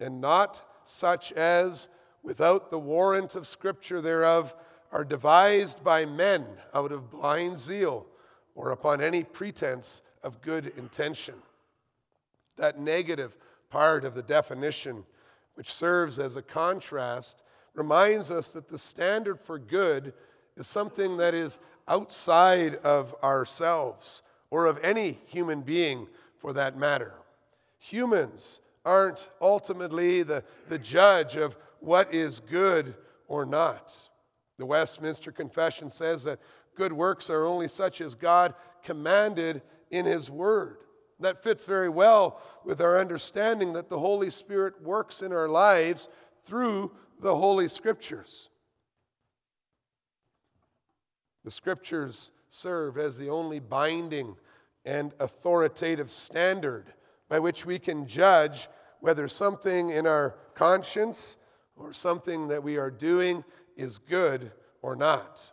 and 0.00 0.20
not 0.20 0.62
such 0.84 1.32
as, 1.32 1.88
without 2.22 2.70
the 2.70 2.78
warrant 2.78 3.34
of 3.34 3.46
Scripture 3.46 4.00
thereof, 4.00 4.54
are 4.92 5.04
devised 5.04 5.82
by 5.84 6.04
men 6.04 6.46
out 6.72 6.92
of 6.92 7.10
blind 7.10 7.58
zeal 7.58 8.06
or 8.54 8.70
upon 8.70 9.00
any 9.00 9.22
pretense 9.22 10.02
of 10.22 10.40
good 10.40 10.72
intention. 10.76 11.34
That 12.56 12.80
negative 12.80 13.36
part 13.70 14.04
of 14.04 14.14
the 14.14 14.22
definition, 14.22 15.04
which 15.58 15.74
serves 15.74 16.20
as 16.20 16.36
a 16.36 16.42
contrast, 16.42 17.42
reminds 17.74 18.30
us 18.30 18.52
that 18.52 18.68
the 18.68 18.78
standard 18.78 19.40
for 19.40 19.58
good 19.58 20.12
is 20.56 20.68
something 20.68 21.16
that 21.16 21.34
is 21.34 21.58
outside 21.88 22.76
of 22.84 23.12
ourselves 23.24 24.22
or 24.50 24.66
of 24.66 24.78
any 24.84 25.18
human 25.26 25.60
being 25.60 26.06
for 26.36 26.52
that 26.52 26.78
matter. 26.78 27.12
Humans 27.80 28.60
aren't 28.84 29.28
ultimately 29.40 30.22
the, 30.22 30.44
the 30.68 30.78
judge 30.78 31.34
of 31.34 31.56
what 31.80 32.14
is 32.14 32.38
good 32.38 32.94
or 33.26 33.44
not. 33.44 33.92
The 34.58 34.66
Westminster 34.66 35.32
Confession 35.32 35.90
says 35.90 36.22
that 36.22 36.38
good 36.76 36.92
works 36.92 37.30
are 37.30 37.44
only 37.44 37.66
such 37.66 38.00
as 38.00 38.14
God 38.14 38.54
commanded 38.84 39.62
in 39.90 40.06
His 40.06 40.30
Word. 40.30 40.76
That 41.20 41.42
fits 41.42 41.64
very 41.64 41.88
well 41.88 42.40
with 42.64 42.80
our 42.80 42.98
understanding 42.98 43.72
that 43.72 43.88
the 43.88 43.98
Holy 43.98 44.30
Spirit 44.30 44.80
works 44.82 45.22
in 45.22 45.32
our 45.32 45.48
lives 45.48 46.08
through 46.44 46.92
the 47.20 47.34
Holy 47.34 47.68
Scriptures. 47.68 48.48
The 51.44 51.50
Scriptures 51.50 52.30
serve 52.50 52.98
as 52.98 53.18
the 53.18 53.30
only 53.30 53.58
binding 53.58 54.36
and 54.84 55.12
authoritative 55.18 56.10
standard 56.10 56.92
by 57.28 57.38
which 57.38 57.66
we 57.66 57.78
can 57.78 58.06
judge 58.06 58.68
whether 59.00 59.28
something 59.28 59.90
in 59.90 60.06
our 60.06 60.36
conscience 60.54 61.36
or 61.76 61.92
something 61.92 62.48
that 62.48 62.62
we 62.62 62.76
are 62.76 62.90
doing 62.90 63.44
is 63.76 63.98
good 63.98 64.50
or 64.82 64.96
not. 64.96 65.52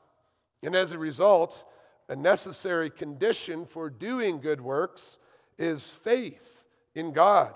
And 0.64 0.76
as 0.76 0.92
a 0.92 0.98
result, 0.98 1.66
a 2.10 2.16
necessary 2.16 2.90
condition 2.90 3.66
for 3.66 3.90
doing 3.90 4.40
good 4.40 4.62
works 4.62 5.20
is 5.58 5.92
faith 5.92 6.64
in 6.94 7.12
God. 7.12 7.54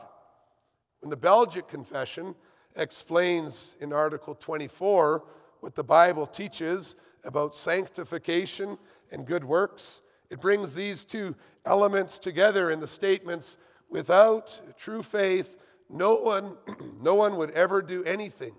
When 1.01 1.09
the 1.09 1.17
Belgic 1.17 1.67
Confession 1.67 2.35
explains 2.75 3.75
in 3.79 3.93
Article 3.93 4.35
24 4.35 5.23
what 5.61 5.75
the 5.75 5.83
Bible 5.83 6.27
teaches 6.27 6.95
about 7.23 7.55
sanctification 7.55 8.77
and 9.11 9.25
good 9.25 9.43
works, 9.43 10.01
it 10.29 10.39
brings 10.39 10.73
these 10.73 11.03
two 11.03 11.35
elements 11.65 12.19
together 12.19 12.69
in 12.71 12.79
the 12.79 12.87
statements 12.87 13.57
without 13.89 14.61
true 14.77 15.03
faith, 15.03 15.57
no 15.89 16.15
one, 16.15 16.55
no 17.01 17.15
one 17.15 17.37
would 17.37 17.51
ever 17.51 17.81
do 17.81 18.03
anything 18.03 18.53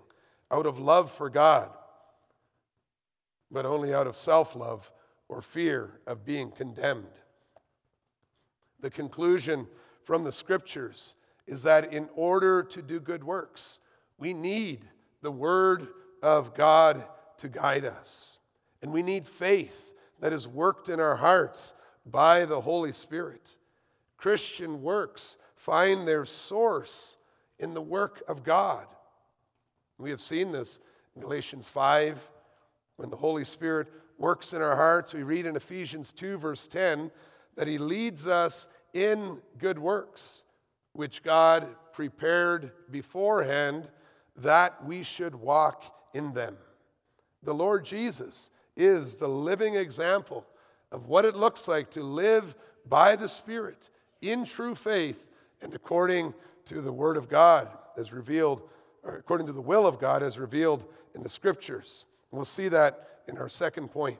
out 0.51 0.65
of 0.65 0.79
love 0.79 1.11
for 1.11 1.29
God, 1.29 1.69
but 3.49 3.65
only 3.65 3.93
out 3.93 4.07
of 4.07 4.15
self 4.15 4.55
love 4.55 4.91
or 5.29 5.41
fear 5.41 5.99
of 6.05 6.25
being 6.25 6.51
condemned. 6.51 7.20
The 8.81 8.89
conclusion 8.89 9.67
from 10.03 10.23
the 10.23 10.31
scriptures 10.31 11.15
is 11.47 11.63
that 11.63 11.93
in 11.93 12.09
order 12.15 12.63
to 12.63 12.81
do 12.81 12.99
good 12.99 13.23
works, 13.23 13.79
we 14.17 14.33
need 14.33 14.85
the 15.21 15.31
Word 15.31 15.87
of 16.21 16.53
God 16.53 17.03
to 17.37 17.49
guide 17.49 17.85
us. 17.85 18.39
And 18.81 18.91
we 18.91 19.03
need 19.03 19.27
faith 19.27 19.91
that 20.19 20.33
is 20.33 20.47
worked 20.47 20.89
in 20.89 20.99
our 20.99 21.15
hearts 21.15 21.73
by 22.05 22.45
the 22.45 22.61
Holy 22.61 22.93
Spirit. 22.93 23.57
Christian 24.17 24.81
works 24.81 25.37
find 25.55 26.07
their 26.07 26.25
source 26.25 27.17
in 27.59 27.73
the 27.73 27.81
work 27.81 28.23
of 28.27 28.43
God. 28.43 28.85
We 29.97 30.09
have 30.09 30.21
seen 30.21 30.51
this 30.51 30.79
in 31.15 31.21
Galatians 31.21 31.69
5 31.69 32.19
when 32.97 33.09
the 33.09 33.15
Holy 33.15 33.43
Spirit 33.43 33.87
works 34.17 34.53
in 34.53 34.61
our 34.61 34.75
hearts. 34.75 35.13
We 35.13 35.23
read 35.23 35.45
in 35.45 35.55
Ephesians 35.55 36.11
2, 36.13 36.37
verse 36.37 36.67
10, 36.67 37.11
that 37.55 37.67
He 37.67 37.77
leads 37.77 38.27
us 38.27 38.67
in 38.93 39.39
good 39.57 39.79
works, 39.79 40.43
which 40.93 41.23
God 41.23 41.67
prepared 41.93 42.71
beforehand 42.89 43.87
that 44.37 44.85
we 44.85 45.03
should 45.03 45.35
walk 45.35 45.83
in 46.13 46.33
them. 46.33 46.57
The 47.43 47.53
Lord 47.53 47.85
Jesus 47.85 48.51
is 48.75 49.17
the 49.17 49.27
living 49.27 49.75
example 49.75 50.45
of 50.91 51.07
what 51.07 51.25
it 51.25 51.35
looks 51.35 51.67
like 51.67 51.89
to 51.91 52.03
live 52.03 52.55
by 52.87 53.15
the 53.15 53.27
Spirit 53.27 53.89
in 54.21 54.45
true 54.45 54.75
faith 54.75 55.25
and 55.61 55.73
according 55.73 56.33
to 56.65 56.81
the 56.81 56.91
Word 56.91 57.17
of 57.17 57.29
God 57.29 57.69
as 57.97 58.13
revealed, 58.13 58.61
or 59.03 59.15
according 59.15 59.47
to 59.47 59.53
the 59.53 59.61
will 59.61 59.85
of 59.85 59.99
God 59.99 60.23
as 60.23 60.37
revealed 60.37 60.85
in 61.15 61.23
the 61.23 61.29
Scriptures. 61.29 62.05
And 62.31 62.37
we'll 62.37 62.45
see 62.45 62.67
that 62.69 63.21
in 63.27 63.37
our 63.37 63.49
second 63.49 63.89
point. 63.89 64.17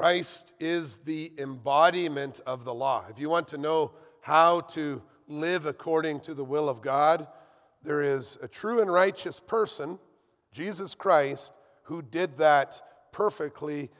Christ 0.00 0.54
is 0.58 0.96
the 0.96 1.30
embodiment 1.36 2.40
of 2.46 2.64
the 2.64 2.72
law. 2.72 3.04
If 3.10 3.18
you 3.18 3.28
want 3.28 3.48
to 3.48 3.58
know 3.58 3.90
how 4.22 4.62
to 4.72 5.02
live 5.28 5.66
according 5.66 6.20
to 6.20 6.32
the 6.32 6.42
will 6.42 6.70
of 6.70 6.80
God, 6.80 7.26
there 7.82 8.00
is 8.00 8.38
a 8.40 8.48
true 8.48 8.80
and 8.80 8.90
righteous 8.90 9.38
person, 9.40 9.98
Jesus 10.52 10.94
Christ, 10.94 11.52
who 11.82 12.00
did 12.00 12.38
that 12.38 12.80
perfectly 13.12 13.90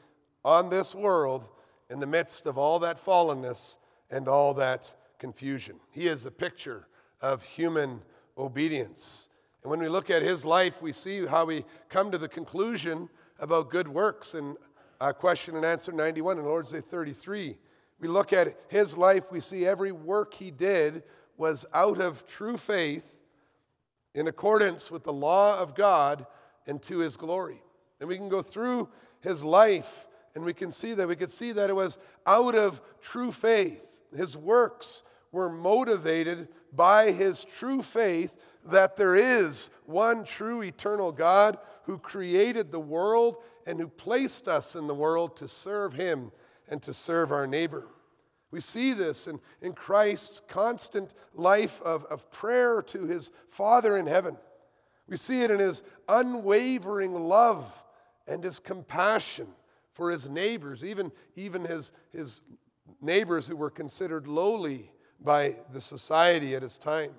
on 0.43 0.71
this 0.71 0.95
world 0.95 1.47
in 1.91 1.99
the 1.99 2.07
midst 2.07 2.47
of 2.47 2.57
all 2.57 2.79
that 2.79 3.05
fallenness 3.05 3.77
and 4.09 4.27
all 4.27 4.55
that 4.55 4.91
confusion. 5.19 5.75
He 5.91 6.07
is 6.07 6.23
the 6.23 6.31
picture 6.31 6.87
of 7.21 7.43
human 7.43 8.01
obedience. 8.39 9.29
And 9.61 9.69
when 9.69 9.79
we 9.79 9.87
look 9.87 10.09
at 10.09 10.23
his 10.23 10.45
life, 10.45 10.81
we 10.81 10.93
see 10.93 11.27
how 11.27 11.45
we 11.45 11.63
come 11.89 12.09
to 12.09 12.17
the 12.17 12.27
conclusion 12.27 13.07
about 13.39 13.69
good 13.69 13.87
works 13.87 14.33
in 14.33 14.57
uh, 15.01 15.11
question 15.11 15.55
and 15.55 15.65
answer 15.65 15.91
91 15.91 16.37
and 16.37 16.45
Lord's 16.45 16.71
Day 16.71 16.79
33. 16.79 17.57
We 17.99 18.07
look 18.07 18.33
at 18.33 18.55
his 18.67 18.95
life, 18.95 19.23
we 19.31 19.39
see 19.39 19.65
every 19.65 19.91
work 19.91 20.35
he 20.35 20.51
did 20.51 21.03
was 21.37 21.65
out 21.73 21.99
of 21.99 22.27
true 22.27 22.55
faith 22.55 23.15
in 24.13 24.27
accordance 24.27 24.91
with 24.91 25.03
the 25.03 25.11
law 25.13 25.57
of 25.57 25.73
God 25.73 26.27
and 26.67 26.79
to 26.83 26.99
his 26.99 27.17
glory. 27.17 27.63
And 27.99 28.07
we 28.07 28.15
can 28.15 28.29
go 28.29 28.43
through 28.43 28.89
his 29.21 29.43
life 29.43 30.07
and 30.35 30.45
we 30.45 30.53
can 30.53 30.71
see 30.71 30.93
that. 30.93 31.07
We 31.07 31.15
could 31.15 31.31
see 31.31 31.51
that 31.51 31.69
it 31.71 31.75
was 31.75 31.97
out 32.27 32.53
of 32.53 32.79
true 33.01 33.31
faith. 33.31 33.83
His 34.15 34.37
works 34.37 35.01
were 35.31 35.49
motivated 35.49 36.47
by 36.73 37.11
his 37.11 37.43
true 37.43 37.81
faith 37.81 38.31
that 38.65 38.97
there 38.97 39.15
is 39.15 39.71
one 39.85 40.23
true 40.25 40.61
eternal 40.61 41.11
God 41.11 41.57
who 41.85 41.97
created 41.97 42.71
the 42.71 42.79
world 42.79 43.37
and 43.71 43.79
who 43.79 43.87
placed 43.87 44.49
us 44.49 44.75
in 44.75 44.85
the 44.85 44.93
world 44.93 45.37
to 45.37 45.47
serve 45.47 45.93
him 45.93 46.33
and 46.67 46.81
to 46.81 46.93
serve 46.93 47.31
our 47.31 47.47
neighbor. 47.47 47.87
We 48.51 48.59
see 48.59 48.91
this 48.91 49.27
in, 49.27 49.39
in 49.61 49.71
Christ's 49.71 50.41
constant 50.49 51.13
life 51.33 51.81
of, 51.81 52.03
of 52.07 52.29
prayer 52.31 52.81
to 52.81 53.05
his 53.05 53.31
Father 53.49 53.95
in 53.95 54.07
heaven. 54.07 54.35
We 55.07 55.15
see 55.15 55.41
it 55.41 55.51
in 55.51 55.59
his 55.59 55.83
unwavering 56.09 57.13
love 57.13 57.63
and 58.27 58.43
his 58.43 58.59
compassion 58.59 59.47
for 59.93 60.11
his 60.11 60.27
neighbors, 60.27 60.83
even, 60.83 61.09
even 61.37 61.63
his, 61.63 61.93
his 62.11 62.41
neighbors 63.01 63.47
who 63.47 63.55
were 63.55 63.69
considered 63.69 64.27
lowly 64.27 64.91
by 65.21 65.55
the 65.71 65.79
society 65.79 66.55
at 66.55 66.61
his 66.61 66.77
time. 66.77 67.11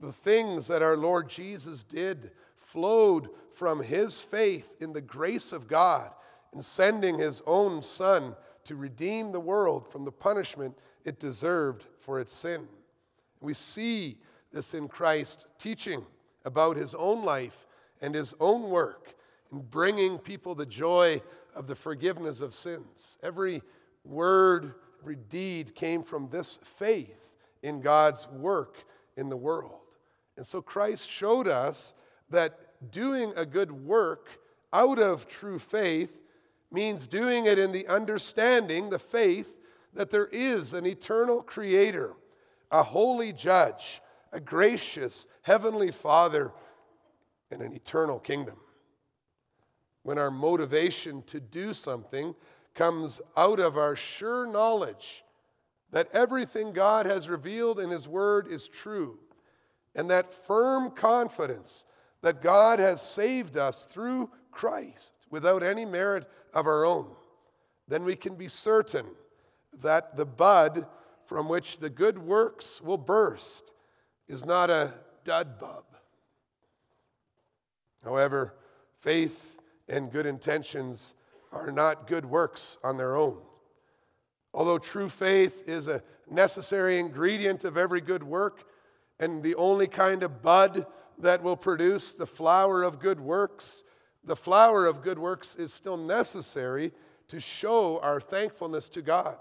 The 0.00 0.12
things 0.12 0.66
that 0.66 0.82
our 0.82 0.96
Lord 0.96 1.28
Jesus 1.28 1.84
did 1.84 2.32
flowed 2.72 3.28
from 3.52 3.82
his 3.82 4.22
faith 4.22 4.66
in 4.80 4.94
the 4.94 5.00
grace 5.00 5.52
of 5.52 5.68
God 5.68 6.10
in 6.54 6.62
sending 6.62 7.18
his 7.18 7.42
own 7.46 7.82
Son 7.82 8.34
to 8.64 8.76
redeem 8.76 9.30
the 9.30 9.40
world 9.40 9.86
from 9.90 10.04
the 10.04 10.12
punishment 10.12 10.74
it 11.04 11.20
deserved 11.20 11.86
for 11.98 12.18
its 12.18 12.32
sin. 12.32 12.66
We 13.40 13.52
see 13.52 14.16
this 14.52 14.72
in 14.72 14.88
Christ's 14.88 15.46
teaching 15.58 16.04
about 16.44 16.76
his 16.76 16.94
own 16.94 17.24
life 17.24 17.66
and 18.00 18.14
his 18.14 18.34
own 18.40 18.70
work 18.70 19.14
in 19.52 19.60
bringing 19.60 20.18
people 20.18 20.54
the 20.54 20.66
joy 20.66 21.20
of 21.54 21.66
the 21.66 21.74
forgiveness 21.74 22.40
of 22.40 22.54
sins. 22.54 23.18
Every 23.22 23.62
word, 24.04 24.74
every 25.02 25.16
deed 25.28 25.74
came 25.74 26.02
from 26.02 26.28
this 26.30 26.58
faith 26.78 27.34
in 27.62 27.80
God's 27.80 28.26
work 28.28 28.84
in 29.16 29.28
the 29.28 29.36
world. 29.36 29.80
And 30.36 30.46
so 30.46 30.62
Christ 30.62 31.08
showed 31.08 31.46
us 31.46 31.94
that 32.32 32.58
doing 32.90 33.32
a 33.36 33.46
good 33.46 33.72
work 33.72 34.28
out 34.72 34.98
of 34.98 35.28
true 35.28 35.58
faith 35.58 36.10
means 36.70 37.06
doing 37.06 37.46
it 37.46 37.58
in 37.58 37.72
the 37.72 37.86
understanding, 37.86 38.90
the 38.90 38.98
faith, 38.98 39.48
that 39.94 40.10
there 40.10 40.26
is 40.26 40.72
an 40.72 40.86
eternal 40.86 41.42
creator, 41.42 42.14
a 42.70 42.82
holy 42.82 43.32
judge, 43.32 44.00
a 44.32 44.40
gracious 44.40 45.26
heavenly 45.42 45.90
father, 45.90 46.52
and 47.50 47.60
an 47.60 47.72
eternal 47.72 48.18
kingdom. 48.18 48.56
When 50.02 50.18
our 50.18 50.30
motivation 50.30 51.22
to 51.24 51.38
do 51.38 51.74
something 51.74 52.34
comes 52.74 53.20
out 53.36 53.60
of 53.60 53.76
our 53.76 53.94
sure 53.94 54.46
knowledge 54.46 55.24
that 55.90 56.08
everything 56.14 56.72
God 56.72 57.04
has 57.04 57.28
revealed 57.28 57.78
in 57.78 57.90
His 57.90 58.08
Word 58.08 58.48
is 58.48 58.66
true, 58.66 59.18
and 59.94 60.08
that 60.10 60.32
firm 60.46 60.90
confidence 60.90 61.84
that 62.22 62.42
God 62.42 62.78
has 62.78 63.02
saved 63.02 63.56
us 63.56 63.84
through 63.84 64.30
Christ 64.50 65.12
without 65.30 65.62
any 65.62 65.84
merit 65.84 66.28
of 66.54 66.66
our 66.66 66.84
own, 66.84 67.06
then 67.88 68.04
we 68.04 68.16
can 68.16 68.34
be 68.34 68.48
certain 68.48 69.06
that 69.80 70.16
the 70.16 70.26
bud 70.26 70.86
from 71.26 71.48
which 71.48 71.78
the 71.78 71.90
good 71.90 72.18
works 72.18 72.80
will 72.80 72.98
burst 72.98 73.72
is 74.28 74.44
not 74.44 74.70
a 74.70 74.94
dud 75.24 75.58
bub. 75.58 75.84
However, 78.04 78.54
faith 79.00 79.60
and 79.88 80.10
good 80.10 80.26
intentions 80.26 81.14
are 81.52 81.70
not 81.70 82.06
good 82.06 82.24
works 82.24 82.78
on 82.82 82.96
their 82.96 83.16
own. 83.16 83.38
Although 84.54 84.78
true 84.78 85.08
faith 85.08 85.66
is 85.66 85.88
a 85.88 86.02
necessary 86.30 86.98
ingredient 86.98 87.64
of 87.64 87.76
every 87.76 88.00
good 88.00 88.22
work 88.22 88.64
and 89.18 89.42
the 89.42 89.54
only 89.54 89.86
kind 89.86 90.22
of 90.22 90.42
bud 90.42 90.86
that 91.18 91.42
will 91.42 91.56
produce 91.56 92.14
the 92.14 92.26
flower 92.26 92.82
of 92.82 92.98
good 92.98 93.20
works, 93.20 93.84
the 94.24 94.36
flower 94.36 94.86
of 94.86 95.02
good 95.02 95.18
works 95.18 95.56
is 95.56 95.72
still 95.72 95.96
necessary 95.96 96.92
to 97.28 97.40
show 97.40 97.98
our 98.00 98.20
thankfulness 98.20 98.88
to 98.90 99.02
God, 99.02 99.36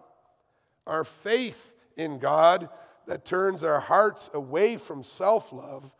our 0.87 1.03
faith 1.03 1.73
in 1.97 2.19
God 2.19 2.69
that 3.07 3.25
turns 3.25 3.63
our 3.63 3.79
hearts 3.79 4.29
away 4.33 4.77
from 4.77 5.03
self 5.03 5.51
love, 5.51 5.91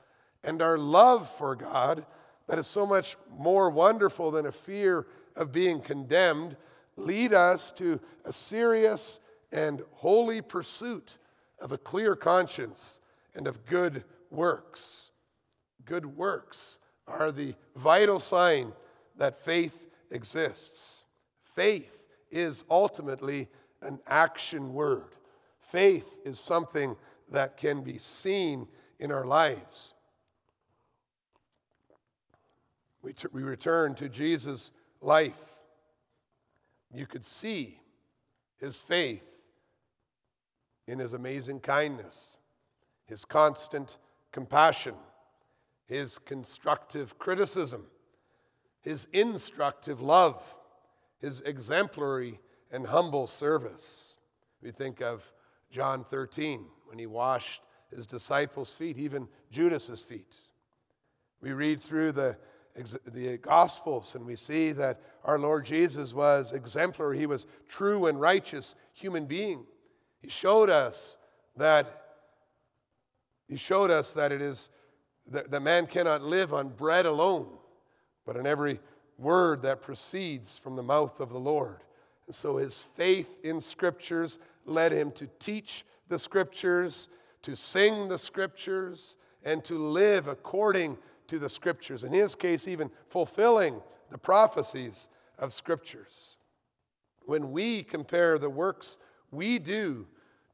and 0.43 0.61
our 0.61 0.77
love 0.77 1.29
for 1.37 1.55
God 1.55 2.05
that 2.47 2.59
is 2.59 2.67
so 2.67 2.85
much 2.85 3.17
more 3.37 3.69
wonderful 3.69 4.31
than 4.31 4.45
a 4.45 4.51
fear 4.51 5.07
of 5.35 5.51
being 5.51 5.79
condemned, 5.79 6.57
lead 6.97 7.33
us 7.33 7.71
to 7.73 7.99
a 8.25 8.33
serious 8.33 9.19
and 9.51 9.81
holy 9.93 10.41
pursuit 10.41 11.17
of 11.59 11.71
a 11.71 11.77
clear 11.77 12.15
conscience 12.15 12.99
and 13.35 13.47
of 13.47 13.65
good 13.65 14.03
works. 14.29 15.10
Good 15.85 16.05
works 16.05 16.79
are 17.07 17.31
the 17.31 17.55
vital 17.75 18.19
sign 18.19 18.73
that 19.17 19.39
faith 19.39 19.77
exists. 20.09 21.05
Faith 21.55 21.97
is 22.29 22.63
ultimately 22.69 23.47
an 23.81 23.99
action 24.07 24.73
word. 24.73 25.15
Faith 25.59 26.05
is 26.25 26.39
something 26.39 26.95
that 27.31 27.57
can 27.57 27.81
be 27.81 27.97
seen 27.97 28.67
in 28.99 29.11
our 29.11 29.25
lives. 29.25 29.93
We, 33.01 33.13
t- 33.13 33.27
we 33.31 33.41
return 33.41 33.95
to 33.95 34.09
Jesus' 34.09 34.71
life. 35.01 35.39
You 36.93 37.07
could 37.07 37.25
see 37.25 37.79
his 38.59 38.81
faith 38.81 39.23
in 40.87 40.99
his 40.99 41.13
amazing 41.13 41.61
kindness, 41.61 42.37
his 43.05 43.25
constant 43.25 43.97
compassion, 44.31 44.95
his 45.91 46.19
constructive 46.19 47.19
criticism, 47.19 47.85
his 48.79 49.09
instructive 49.11 50.01
love, 50.01 50.41
his 51.19 51.41
exemplary 51.41 52.39
and 52.71 52.87
humble 52.87 53.27
service. 53.27 54.15
We 54.63 54.71
think 54.71 55.01
of 55.01 55.21
John 55.69 56.05
13 56.05 56.63
when 56.85 56.97
he 56.97 57.07
washed 57.07 57.61
his 57.93 58.07
disciples' 58.07 58.71
feet, 58.71 58.97
even 58.97 59.27
Judas's 59.51 60.01
feet. 60.01 60.33
We 61.41 61.51
read 61.51 61.81
through 61.81 62.13
the, 62.13 62.37
the 63.05 63.37
Gospels 63.39 64.15
and 64.15 64.25
we 64.25 64.37
see 64.37 64.71
that 64.71 65.01
our 65.25 65.37
Lord 65.37 65.65
Jesus 65.65 66.13
was 66.13 66.53
exemplary. 66.53 67.19
He 67.19 67.25
was 67.25 67.47
true 67.67 68.05
and 68.05 68.17
righteous 68.17 68.75
human 68.93 69.25
being. 69.25 69.65
He 70.21 70.29
showed 70.29 70.69
us 70.69 71.17
that 71.57 71.97
he 73.49 73.57
showed 73.57 73.91
us 73.91 74.13
that 74.13 74.31
it 74.31 74.41
is 74.41 74.69
that, 75.29 75.51
that 75.51 75.61
man 75.61 75.87
cannot 75.87 76.23
live 76.23 76.53
on 76.53 76.69
bread 76.69 77.05
alone, 77.05 77.47
but 78.25 78.37
on 78.37 78.45
every 78.45 78.79
word 79.17 79.61
that 79.61 79.81
proceeds 79.81 80.57
from 80.57 80.75
the 80.75 80.83
mouth 80.83 81.19
of 81.19 81.29
the 81.29 81.39
Lord. 81.39 81.77
And 82.27 82.35
so 82.35 82.57
his 82.57 82.81
faith 82.81 83.37
in 83.43 83.61
scriptures 83.61 84.39
led 84.65 84.91
him 84.91 85.11
to 85.13 85.27
teach 85.39 85.85
the 86.07 86.19
scriptures, 86.19 87.09
to 87.43 87.55
sing 87.55 88.07
the 88.07 88.17
scriptures, 88.17 89.17
and 89.43 89.63
to 89.65 89.77
live 89.77 90.27
according 90.27 90.97
to 91.27 91.39
the 91.39 91.49
scriptures. 91.49 92.03
In 92.03 92.13
his 92.13 92.35
case, 92.35 92.67
even 92.67 92.91
fulfilling 93.09 93.81
the 94.09 94.17
prophecies 94.17 95.07
of 95.39 95.53
scriptures. 95.53 96.37
When 97.25 97.51
we 97.51 97.83
compare 97.83 98.37
the 98.37 98.49
works 98.49 98.97
we 99.31 99.59
do 99.59 100.07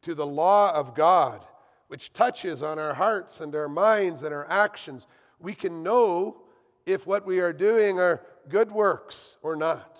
to 0.04 0.14
the 0.14 0.26
law 0.26 0.72
of 0.74 0.94
God, 0.94 1.44
which 1.88 2.14
touches 2.14 2.64
on 2.64 2.80
our 2.80 2.94
hearts 2.94 3.40
and 3.42 3.56
our 3.56 3.70
minds 3.70 4.24
and 4.24 4.34
our 4.34 4.50
actions, 4.50 5.08
we 5.40 5.54
can 5.54 5.84
know 5.84 6.38
if 6.86 7.06
what 7.06 7.26
we 7.26 7.40
are 7.40 7.54
doing 7.54 8.00
are 8.00 8.22
good 8.50 8.72
works 8.72 9.38
or 9.42 9.56
not. 9.56 10.00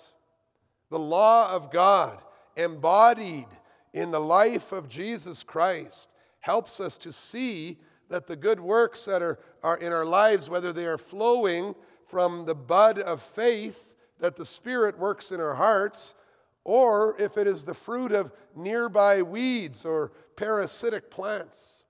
The 0.90 0.98
law 0.98 1.50
of 1.50 1.70
God, 1.70 2.18
embodied 2.56 3.46
in 3.92 4.10
the 4.10 4.20
life 4.20 4.72
of 4.72 4.88
Jesus 4.88 5.42
Christ, 5.42 6.08
helps 6.40 6.80
us 6.80 6.96
to 6.98 7.12
see 7.12 7.78
that 8.08 8.26
the 8.26 8.36
good 8.36 8.60
works 8.60 9.04
that 9.04 9.22
are, 9.22 9.38
are 9.62 9.76
in 9.76 9.92
our 9.92 10.06
lives, 10.06 10.48
whether 10.48 10.72
they 10.72 10.86
are 10.86 10.98
flowing 10.98 11.74
from 12.06 12.46
the 12.46 12.54
bud 12.54 12.98
of 12.98 13.20
faith 13.20 13.84
that 14.18 14.36
the 14.36 14.46
Spirit 14.46 14.98
works 14.98 15.30
in 15.30 15.40
our 15.40 15.54
hearts, 15.54 16.14
or 16.68 17.16
if 17.18 17.38
it 17.38 17.46
is 17.46 17.64
the 17.64 17.72
fruit 17.72 18.12
of 18.12 18.30
nearby 18.54 19.22
weeds 19.22 19.86
or 19.86 20.12
parasitic 20.36 21.10
plants. 21.10 21.84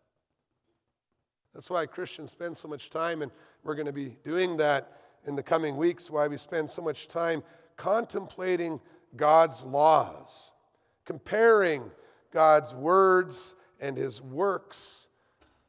That's 1.53 1.69
why 1.69 1.85
Christians 1.87 2.31
spend 2.31 2.57
so 2.57 2.69
much 2.69 2.89
time, 2.89 3.23
and 3.23 3.33
we're 3.65 3.75
going 3.75 3.87
to 3.87 3.93
be 3.93 4.17
doing 4.23 4.57
that 4.59 5.01
in 5.27 5.35
the 5.35 5.43
coming 5.43 5.77
weeks, 5.77 6.13
why 6.13 6.29
we 6.29 6.39
spend 6.39 6.71
so 6.71 6.81
much 6.81 7.09
time 7.09 7.43
contemplating 7.77 8.79
God's 9.17 9.65
laws, 9.65 10.53
comparing 11.05 11.91
God's 12.33 12.73
words 12.73 13.57
and 13.81 13.97
his 13.97 14.23
works 14.23 15.09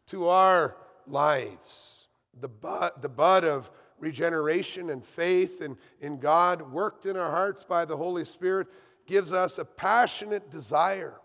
to 0.10 0.28
our 0.28 0.78
lives. 1.08 2.10
The 2.40 2.48
bud, 2.48 2.92
the 3.02 3.10
bud 3.10 3.44
of 3.44 3.72
regeneration 3.98 4.92
and 4.92 5.04
faith 5.04 5.64
in, 5.64 5.78
in 6.00 6.20
God, 6.20 6.72
worked 6.72 7.08
in 7.08 7.18
our 7.18 7.32
hearts 7.32 7.64
by 7.64 7.86
the 7.86 7.98
Holy 7.98 8.24
Spirit, 8.24 8.68
gives 9.10 9.34
us 9.34 9.58
a 9.58 9.66
passionate 9.66 10.52
desire 10.52 11.16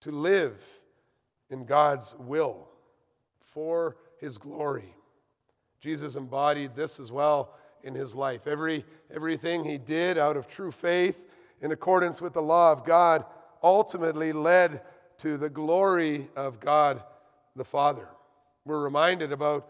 to 0.00 0.10
live 0.10 0.64
in 1.50 1.66
God's 1.66 2.14
will 2.18 2.68
for 3.42 3.98
his 4.18 4.38
glory. 4.38 4.94
Jesus 5.78 6.16
embodied 6.16 6.74
this 6.74 6.98
as 6.98 7.12
well 7.12 7.54
in 7.82 7.94
his 7.94 8.14
life. 8.14 8.46
Every, 8.46 8.82
everything 9.14 9.62
he 9.62 9.76
did 9.76 10.16
out 10.16 10.38
of 10.38 10.48
true 10.48 10.72
faith 10.72 11.20
in 11.60 11.70
accordance 11.70 12.22
with 12.22 12.32
the 12.32 12.40
law 12.42 12.72
of 12.72 12.86
God 12.86 13.26
ultimately 13.62 14.32
led 14.32 14.80
to 15.18 15.36
the 15.36 15.50
glory 15.50 16.30
of 16.34 16.60
God 16.60 17.02
the 17.56 17.64
Father. 17.64 18.08
We're 18.64 18.82
reminded 18.82 19.32
about 19.32 19.68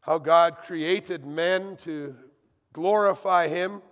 how 0.00 0.18
God 0.18 0.56
created 0.64 1.24
men 1.24 1.76
to 1.78 2.16
glorify 2.72 3.46
him. 3.46 3.82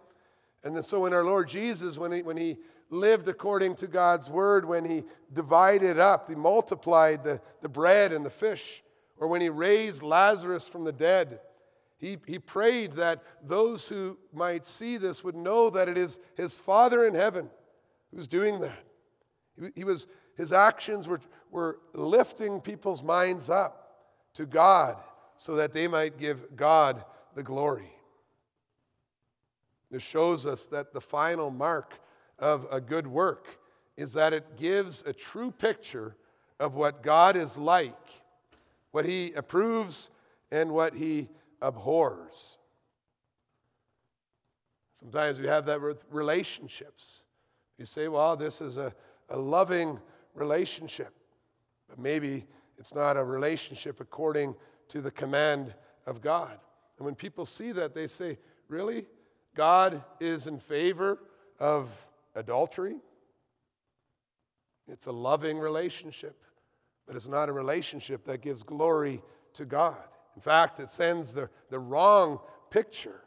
And 0.74 0.85
so 0.85 1.00
when 1.00 1.12
our 1.12 1.24
Lord 1.24 1.48
Jesus, 1.48 1.96
when 1.96 2.12
he, 2.12 2.22
when 2.22 2.37
he 2.37 2.59
lived 2.90 3.29
according 3.29 3.76
to 3.76 3.87
God's 3.87 4.29
word, 4.29 4.64
when 4.64 4.85
he 4.85 5.05
divided 5.33 5.98
up, 5.98 6.29
he 6.29 6.35
multiplied 6.35 7.22
the, 7.22 7.40
the 7.62 7.68
bread 7.68 8.12
and 8.12 8.26
the 8.26 8.31
fish, 8.31 8.83
or 9.18 9.29
when 9.29 9.40
he 9.40 9.48
raised 9.48 10.02
Lazarus 10.02 10.68
from 10.68 10.85
the 10.85 10.92
dead, 10.92 11.40
He, 11.98 12.18
he 12.26 12.38
prayed 12.38 12.92
that 12.92 13.22
those 13.42 13.88
who 13.88 14.18
might 14.33 14.66
see 14.66 14.98
this 14.98 15.24
would 15.24 15.35
know 15.35 15.70
that 15.70 15.88
it 15.88 15.96
is 15.96 16.18
his 16.37 16.59
Father 16.59 17.07
in 17.07 17.14
heaven 17.14 17.48
who's 18.14 18.29
doing 18.29 18.61
that. 18.61 18.85
He, 19.59 19.68
he 19.76 19.85
was, 19.85 20.07
his 20.37 20.52
actions 20.52 21.09
were, 21.09 21.20
were 21.50 21.79
lifting 21.94 22.61
people's 22.61 23.02
minds 23.02 23.48
up 23.48 23.96
to 24.35 24.44
God 24.44 24.96
so 25.38 25.57
that 25.57 25.72
they 25.72 25.88
might 25.88 26.18
give 26.18 26.57
God 26.57 27.05
the 27.35 27.42
glory. 27.42 27.95
This 29.96 30.02
shows 30.02 30.44
us 30.44 30.66
that 30.66 30.92
the 30.92 31.00
final 31.00 31.50
mark 31.50 31.94
of 32.38 32.66
a 32.70 32.82
good 32.82 33.06
work 33.06 33.48
is 33.96 34.12
that 34.12 34.35
it 34.35 34.59
gives 34.59 35.02
a 35.06 35.12
true 35.14 35.50
picture 35.50 36.14
of 36.61 36.74
what 36.74 37.02
God 37.02 37.35
is 37.35 37.56
like, 37.56 38.11
what 38.90 39.06
He 39.06 39.32
approves 39.32 40.11
and 40.50 40.72
what 40.72 40.92
He 40.92 41.30
abhors. 41.62 42.59
Sometimes 45.00 45.38
we 45.38 45.46
have 45.46 45.64
that 45.64 45.80
with 45.80 46.04
relationships. 46.11 47.22
You 47.78 47.87
say, 47.87 48.09
well, 48.09 48.37
this 48.37 48.61
is 48.61 48.76
a, 48.76 48.92
a 49.30 49.38
loving 49.38 49.98
relationship, 50.35 51.14
but 51.88 51.98
maybe 51.98 52.44
it's 52.76 52.94
not 52.94 53.16
a 53.16 53.24
relationship 53.24 54.02
according 54.02 54.56
to 54.88 55.00
the 55.00 55.11
command 55.11 55.72
of 56.04 56.20
God. 56.20 56.59
And 56.98 57.06
when 57.06 57.14
people 57.14 57.46
see 57.46 57.72
that, 57.72 57.94
they 57.94 58.09
say, 58.09 58.37
really? 58.68 59.06
God 59.56 60.04
is 60.20 60.46
in 60.46 60.60
favor 60.60 61.18
of 61.58 61.88
adultery? 62.34 62.96
It's 64.86 65.06
a 65.06 65.12
loving 65.12 65.58
relationship, 65.58 66.40
but 67.06 67.16
it's 67.16 67.26
not 67.26 67.48
a 67.48 67.52
relationship 67.52 68.24
that 68.26 68.42
gives 68.42 68.62
glory 68.62 69.20
to 69.54 69.64
God. 69.64 69.96
In 70.36 70.42
fact, 70.42 70.78
it 70.78 70.90
sends 70.90 71.32
the, 71.32 71.48
the 71.70 71.78
wrong 71.78 72.38
picture 72.70 73.22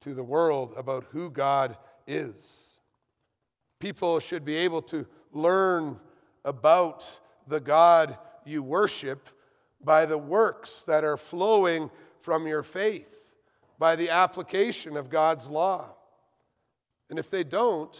to 0.00 0.14
the 0.14 0.24
world 0.24 0.74
about 0.76 1.04
who 1.10 1.30
God 1.30 1.76
is. 2.06 2.80
People 3.78 4.18
should 4.18 4.44
be 4.44 4.56
able 4.56 4.82
to 4.82 5.06
learn 5.32 5.98
about 6.44 7.08
the 7.46 7.60
God 7.60 8.16
you 8.44 8.62
worship 8.62 9.28
by 9.84 10.06
the 10.06 10.18
works 10.18 10.82
that 10.84 11.04
are 11.04 11.16
flowing 11.16 11.90
from 12.20 12.46
your 12.46 12.62
faith, 12.62 13.21
by 13.82 13.96
the 13.96 14.10
application 14.10 14.96
of 14.96 15.10
God's 15.10 15.48
law. 15.48 15.86
And 17.10 17.18
if 17.18 17.28
they 17.30 17.42
don't, 17.42 17.92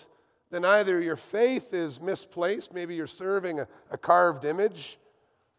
then 0.53 0.65
either 0.65 1.03
your 1.03 1.17
faith 1.17 1.75
is 1.75 2.01
misplaced, 2.01 2.73
maybe 2.73 2.95
you're 2.95 3.09
serving 3.09 3.59
a, 3.59 3.67
a 3.91 3.99
carved 3.99 4.45
image, 4.45 5.01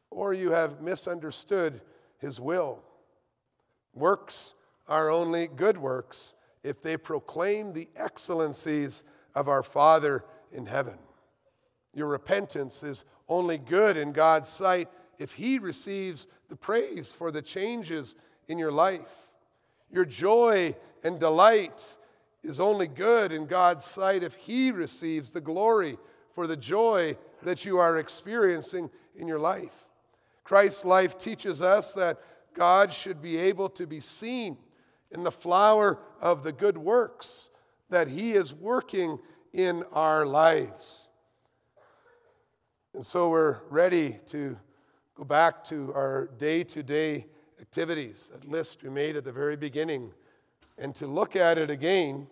or 0.10 0.34
you 0.34 0.52
have 0.52 0.80
misunderstood 0.80 1.82
his 2.20 2.40
will. 2.40 2.80
Works 3.94 4.54
are 4.88 5.10
only 5.10 5.48
good 5.48 5.78
works 5.78 6.36
if 6.64 6.82
they 6.82 6.96
proclaim 6.96 7.74
the 7.74 7.90
excellencies 7.98 9.04
of 9.36 9.50
our 9.50 9.62
Father 9.62 10.24
in 10.54 10.66
heaven. 10.66 11.00
Your 11.94 12.08
repentance 12.08 12.82
is 12.82 13.04
only 13.28 13.58
good 13.58 13.98
in 13.98 14.14
God's 14.14 14.48
sight 14.48 14.88
if 15.20 15.34
He 15.34 15.60
receives 15.60 16.28
the 16.48 16.56
praise 16.56 17.12
for 17.12 17.30
the 17.30 17.42
changes 17.42 18.16
in 18.48 18.58
your 18.58 18.72
life. 18.72 19.23
Your 19.94 20.06
joy 20.06 20.76
and 21.04 21.20
delight 21.20 21.98
is 22.44 22.60
only 22.60 22.88
good 22.88 23.32
in 23.32 23.46
God's 23.46 23.86
sight 23.86 24.24
if 24.24 24.34
He 24.34 24.72
receives 24.72 25.30
the 25.30 25.40
glory 25.40 26.00
for 26.34 26.48
the 26.48 26.58
joy 26.58 27.16
that 27.44 27.64
you 27.64 27.78
are 27.78 28.00
experiencing 28.00 28.90
in 29.16 29.28
your 29.28 29.38
life. 29.38 29.88
Christ's 30.44 30.84
life 30.84 31.20
teaches 31.20 31.62
us 31.62 31.94
that 31.94 32.20
God 32.56 32.92
should 32.92 33.22
be 33.22 33.38
able 33.38 33.70
to 33.70 33.86
be 33.86 34.00
seen 34.00 34.58
in 35.12 35.24
the 35.24 35.32
flower 35.32 36.00
of 36.20 36.44
the 36.44 36.52
good 36.52 36.78
works 36.78 37.52
that 37.92 38.08
He 38.08 38.34
is 38.34 38.52
working 38.52 39.20
in 39.54 39.84
our 39.94 40.26
lives. 40.26 41.10
And 42.96 43.06
so 43.06 43.30
we're 43.30 43.60
ready 43.70 44.20
to 44.28 44.58
go 45.16 45.24
back 45.24 45.64
to 45.66 45.94
our 45.94 46.30
day 46.40 46.64
to 46.64 46.82
day 46.82 47.28
activities, 47.60 48.30
that 48.32 48.50
list 48.50 48.84
we 48.84 48.90
made 48.90 49.16
at 49.16 49.24
the 49.24 49.32
very 49.32 49.56
beginning, 49.56 50.12
and 50.78 50.94
to 50.96 51.08
look 51.08 51.36
at 51.36 51.58
it 51.58 51.70
again 51.70 52.28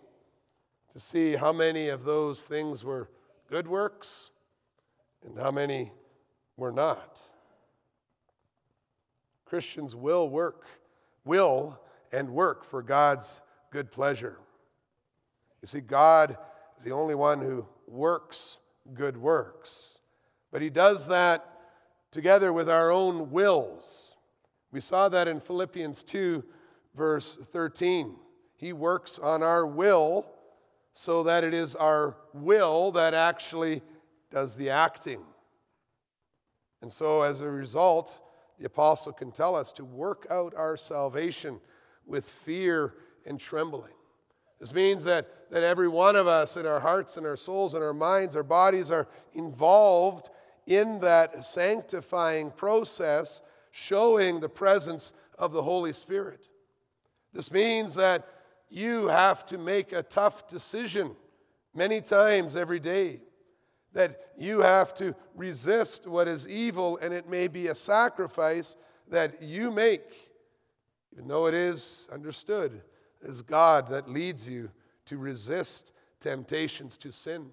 to 0.92 1.00
see 1.00 1.34
how 1.34 1.52
many 1.52 1.88
of 1.88 2.04
those 2.04 2.42
things 2.42 2.84
were 2.84 3.08
good 3.48 3.66
works 3.66 4.30
and 5.24 5.38
how 5.38 5.50
many 5.50 5.92
were 6.56 6.72
not. 6.72 7.20
Christians 9.44 9.94
will 9.94 10.28
work, 10.28 10.66
will 11.24 11.78
and 12.12 12.30
work 12.30 12.64
for 12.64 12.82
God's 12.82 13.40
good 13.70 13.90
pleasure. 13.90 14.38
You 15.62 15.68
see, 15.68 15.80
God 15.80 16.36
is 16.78 16.84
the 16.84 16.92
only 16.92 17.14
one 17.14 17.40
who 17.40 17.66
works 17.86 18.58
good 18.94 19.16
works, 19.16 20.00
but 20.50 20.60
He 20.62 20.70
does 20.70 21.06
that 21.08 21.46
together 22.10 22.52
with 22.52 22.68
our 22.68 22.90
own 22.90 23.30
wills. 23.30 24.16
We 24.72 24.80
saw 24.80 25.08
that 25.10 25.28
in 25.28 25.38
Philippians 25.38 26.02
2, 26.02 26.42
verse 26.96 27.36
13. 27.52 28.16
He 28.56 28.72
works 28.72 29.18
on 29.18 29.42
our 29.42 29.66
will 29.66 30.26
so 30.94 31.22
that 31.24 31.44
it 31.44 31.54
is 31.54 31.74
our 31.74 32.16
will 32.32 32.92
that 32.92 33.14
actually 33.14 33.82
does 34.30 34.56
the 34.56 34.70
acting. 34.70 35.20
And 36.80 36.90
so, 36.90 37.22
as 37.22 37.40
a 37.40 37.48
result, 37.48 38.18
the 38.58 38.66
apostle 38.66 39.12
can 39.12 39.30
tell 39.30 39.54
us 39.54 39.72
to 39.74 39.84
work 39.84 40.26
out 40.30 40.54
our 40.56 40.76
salvation 40.76 41.60
with 42.06 42.28
fear 42.28 42.94
and 43.26 43.38
trembling. 43.38 43.92
This 44.58 44.72
means 44.72 45.04
that, 45.04 45.50
that 45.50 45.62
every 45.62 45.88
one 45.88 46.16
of 46.16 46.26
us 46.26 46.56
in 46.56 46.66
our 46.66 46.80
hearts 46.80 47.16
and 47.16 47.26
our 47.26 47.36
souls 47.36 47.74
and 47.74 47.82
our 47.82 47.94
minds, 47.94 48.36
our 48.36 48.42
bodies 48.42 48.90
are 48.90 49.08
involved 49.34 50.30
in 50.66 51.00
that 51.00 51.44
sanctifying 51.44 52.50
process, 52.50 53.42
showing 53.72 54.38
the 54.38 54.48
presence 54.48 55.12
of 55.38 55.52
the 55.52 55.62
Holy 55.62 55.92
Spirit. 55.92 56.48
This 57.32 57.50
means 57.50 57.94
that 57.96 58.28
you 58.70 59.08
have 59.08 59.44
to 59.46 59.58
make 59.58 59.92
a 59.92 60.02
tough 60.02 60.46
decision 60.46 61.16
many 61.74 62.00
times 62.00 62.54
every 62.54 62.78
day 62.78 63.20
that 63.92 64.32
you 64.38 64.60
have 64.60 64.94
to 64.94 65.14
resist 65.34 66.06
what 66.06 66.28
is 66.28 66.48
evil, 66.48 66.98
and 67.02 67.12
it 67.12 67.28
may 67.28 67.48
be 67.48 67.68
a 67.68 67.74
sacrifice 67.74 68.76
that 69.08 69.42
you 69.42 69.70
make, 69.70 70.30
even 71.12 71.28
though 71.28 71.46
it 71.46 71.54
is 71.54 72.08
understood 72.12 72.80
as 73.26 73.42
God 73.42 73.88
that 73.88 74.08
leads 74.08 74.48
you 74.48 74.70
to 75.06 75.18
resist 75.18 75.92
temptations 76.20 76.96
to 76.98 77.12
sin, 77.12 77.50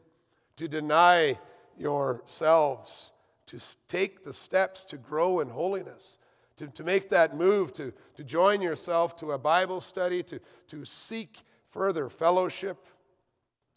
to 0.55 0.67
deny 0.67 1.37
yourselves, 1.77 3.11
to 3.49 3.59
take 3.87 4.23
the 4.23 4.33
steps 4.33 4.85
to 4.85 4.97
grow 4.97 5.39
in 5.39 5.49
holiness, 5.49 6.19
to, 6.57 6.67
to 6.67 6.83
make 6.83 7.09
that 7.09 7.35
move, 7.35 7.73
to, 7.73 7.91
to 8.15 8.23
join 8.23 8.61
yourself 8.61 9.15
to 9.15 9.31
a 9.31 9.39
Bible 9.39 9.81
study, 9.81 10.21
to, 10.21 10.39
to 10.67 10.85
seek 10.85 11.41
further 11.71 12.09
fellowship. 12.09 12.85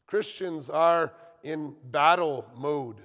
Christians 0.07 0.69
are 0.69 1.15
in 1.43 1.75
battle 1.91 2.47
mode 2.55 3.01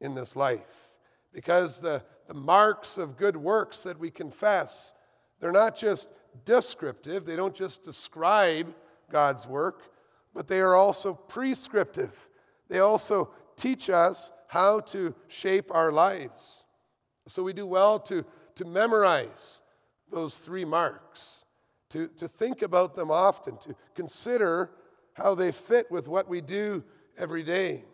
in 0.00 0.14
this 0.14 0.34
life 0.34 0.90
because 1.32 1.80
the, 1.80 2.02
the 2.26 2.34
marks 2.34 2.98
of 2.98 3.16
good 3.16 3.36
works 3.36 3.84
that 3.84 3.98
we 3.98 4.10
confess, 4.10 4.94
they're 5.38 5.52
not 5.52 5.76
just 5.76 6.08
descriptive, 6.44 7.24
they 7.24 7.36
don't 7.36 7.54
just 7.54 7.84
describe 7.84 8.74
God's 9.12 9.46
work, 9.46 9.92
but 10.34 10.48
they 10.48 10.58
are 10.58 10.74
also 10.74 11.14
prescriptive. 11.14 12.28
They 12.68 12.80
also 12.80 13.30
teach 13.56 13.90
us 13.90 14.32
how 14.50 14.80
to 14.80 15.14
shape 15.28 15.70
our 15.72 15.92
lives. 15.92 16.64
So 17.28 17.40
we 17.40 17.52
do 17.52 17.64
well 17.64 18.00
to, 18.00 18.24
to 18.56 18.64
memorize 18.64 19.60
those 20.10 20.38
three 20.38 20.64
marks, 20.64 21.44
to, 21.90 22.08
to 22.16 22.26
think 22.26 22.62
about 22.62 22.96
them 22.96 23.12
often, 23.12 23.58
to 23.58 23.76
consider 23.94 24.72
how 25.12 25.36
they 25.36 25.52
fit 25.52 25.88
with 25.88 26.08
what 26.08 26.28
we 26.28 26.40
do 26.40 26.82
every 27.16 27.44
day. 27.44 27.84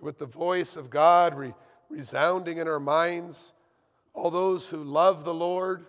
With 0.00 0.16
the 0.20 0.26
voice 0.26 0.76
of 0.76 0.90
God 0.90 1.34
re- 1.34 1.54
resounding 1.88 2.58
in 2.58 2.68
our 2.68 2.78
minds, 2.78 3.52
all 4.14 4.30
those 4.30 4.68
who 4.68 4.84
love 4.84 5.24
the 5.24 5.34
Lord, 5.34 5.86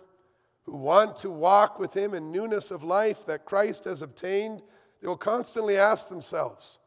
who 0.64 0.72
want 0.72 1.14
to 1.18 1.30
walk 1.30 1.78
with 1.78 1.96
Him 1.96 2.12
in 2.12 2.32
newness 2.32 2.72
of 2.72 2.82
life 2.82 3.24
that 3.26 3.44
Christ 3.44 3.84
has 3.84 4.02
obtained, 4.02 4.62
they 5.00 5.06
will 5.06 5.16
constantly 5.16 5.78
ask 5.78 6.08
themselves, 6.08 6.80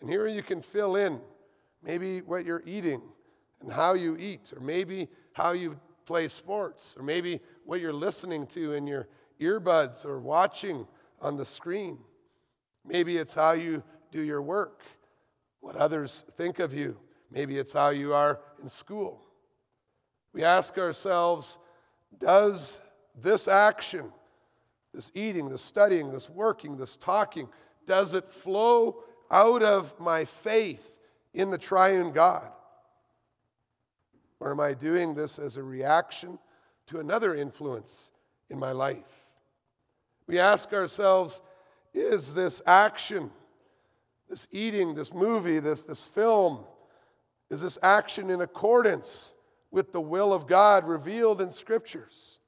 and 0.00 0.08
here 0.08 0.26
you 0.26 0.42
can 0.42 0.62
fill 0.62 0.96
in 0.96 1.20
maybe 1.82 2.20
what 2.20 2.44
you're 2.44 2.62
eating 2.66 3.02
and 3.60 3.72
how 3.72 3.94
you 3.94 4.16
eat, 4.16 4.52
or 4.54 4.60
maybe 4.60 5.08
how 5.32 5.52
you 5.52 5.78
play 6.06 6.28
sports, 6.28 6.94
or 6.96 7.02
maybe 7.02 7.40
what 7.64 7.80
you're 7.80 7.92
listening 7.92 8.46
to 8.48 8.72
in 8.72 8.86
your 8.86 9.06
earbuds 9.40 10.04
or 10.04 10.20
watching 10.20 10.86
on 11.20 11.36
the 11.36 11.44
screen. 11.44 11.98
Maybe 12.84 13.18
it's 13.18 13.34
how 13.34 13.52
you 13.52 13.82
do 14.10 14.22
your 14.22 14.42
work, 14.42 14.82
what 15.60 15.76
others 15.76 16.24
think 16.36 16.58
of 16.58 16.72
you. 16.72 16.96
Maybe 17.30 17.58
it's 17.58 17.72
how 17.72 17.90
you 17.90 18.12
are 18.12 18.40
in 18.62 18.68
school. 18.68 19.22
We 20.32 20.42
ask 20.42 20.78
ourselves, 20.78 21.58
does 22.18 22.80
this 23.20 23.46
action, 23.48 24.12
this 24.92 25.12
eating, 25.14 25.48
this 25.48 25.62
studying, 25.62 26.10
this 26.10 26.28
working, 26.28 26.76
this 26.76 26.96
talking, 26.96 27.48
does 27.86 28.14
it 28.14 28.30
flow 28.30 29.04
out 29.30 29.62
of 29.62 29.98
my 30.00 30.24
faith 30.24 30.90
in 31.34 31.50
the 31.50 31.58
triune 31.58 32.12
God? 32.12 32.48
Or 34.40 34.50
am 34.50 34.60
I 34.60 34.74
doing 34.74 35.14
this 35.14 35.38
as 35.38 35.56
a 35.56 35.62
reaction 35.62 36.38
to 36.86 37.00
another 37.00 37.34
influence 37.34 38.10
in 38.48 38.58
my 38.58 38.72
life? 38.72 39.26
We 40.26 40.38
ask 40.38 40.72
ourselves 40.72 41.42
is 41.92 42.34
this 42.34 42.62
action, 42.66 43.30
this 44.28 44.46
eating, 44.52 44.94
this 44.94 45.12
movie, 45.12 45.58
this, 45.58 45.82
this 45.84 46.06
film, 46.06 46.60
is 47.50 47.60
this 47.60 47.78
action 47.82 48.30
in 48.30 48.40
accordance 48.40 49.34
with 49.72 49.92
the 49.92 50.00
will 50.00 50.32
of 50.32 50.46
God 50.46 50.86
revealed 50.86 51.40
in 51.40 51.52
scriptures? 51.52 52.38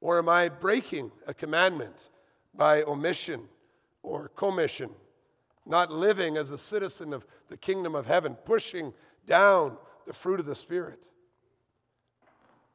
Or 0.00 0.18
am 0.18 0.28
I 0.28 0.48
breaking 0.48 1.12
a 1.26 1.34
commandment 1.34 2.08
by 2.54 2.82
omission 2.84 3.42
or 4.02 4.28
commission, 4.28 4.90
not 5.68 5.92
living 5.92 6.36
as 6.36 6.50
a 6.50 6.58
citizen 6.58 7.12
of 7.12 7.26
the 7.48 7.56
kingdom 7.56 7.94
of 7.94 8.06
heaven, 8.06 8.34
pushing 8.44 8.92
down 9.26 9.76
the 10.06 10.12
fruit 10.12 10.40
of 10.40 10.46
the 10.46 10.54
Spirit? 10.54 11.10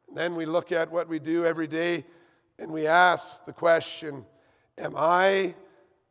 And 0.07 0.17
then 0.17 0.35
we 0.35 0.45
look 0.45 0.71
at 0.71 0.91
what 0.91 1.09
we 1.09 1.19
do 1.19 1.45
every 1.45 1.67
day 1.67 2.05
and 2.59 2.71
we 2.71 2.87
ask 2.87 3.45
the 3.45 3.53
question 3.53 4.25
Am 4.77 4.93
I 4.95 5.55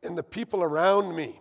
and 0.02 0.16
the 0.18 0.22
people 0.22 0.62
around 0.62 1.14
me 1.14 1.40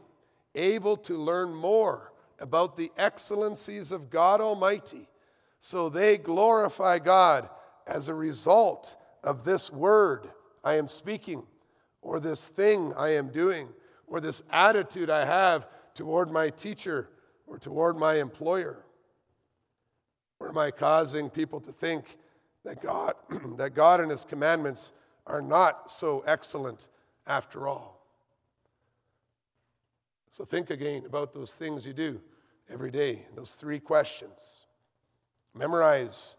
able 0.56 0.98
to 0.98 1.18
learn 1.18 1.54
more 1.54 2.14
about 2.40 2.78
the 2.78 2.92
excellencies 2.98 3.92
of 3.92 4.10
God 4.10 4.42
Almighty 4.42 5.08
so 5.60 5.90
they 5.90 6.18
glorify 6.18 7.00
God 7.00 7.50
as 7.86 8.08
a 8.08 8.14
result 8.14 8.96
of 9.24 9.44
this 9.44 9.72
word 9.72 10.30
I 10.64 10.76
am 10.76 10.88
speaking, 10.88 11.44
or 12.02 12.20
this 12.20 12.46
thing 12.46 12.94
I 12.96 13.10
am 13.16 13.30
doing, 13.30 13.70
or 14.12 14.20
this 14.20 14.44
attitude 14.52 15.10
I 15.10 15.26
have 15.26 15.68
toward 15.96 16.30
my 16.30 16.50
teacher 16.50 17.08
or 17.48 17.58
toward 17.58 17.98
my 17.98 18.16
employer? 18.16 18.84
Or 20.38 20.50
am 20.50 20.58
I 20.58 20.70
causing 20.70 21.30
people 21.30 21.62
to 21.62 21.72
think 21.72 22.18
that 22.66 22.82
God, 22.82 23.14
that 23.58 23.74
God 23.74 24.02
and 24.02 24.12
His 24.12 24.26
commandments 24.26 24.92
are 25.26 25.42
not 25.42 25.90
so 25.90 26.26
excellent 26.28 26.90
after 27.26 27.70
all? 27.70 28.06
So 30.34 30.44
think 30.44 30.72
again 30.72 31.06
about 31.06 31.34
those 31.34 31.56
things 31.56 31.86
you 31.86 31.94
do 31.94 32.20
every 32.70 32.92
day, 32.92 33.26
those 33.34 33.56
three 33.56 33.80
questions. 33.80 34.66
Memorize 35.54 36.36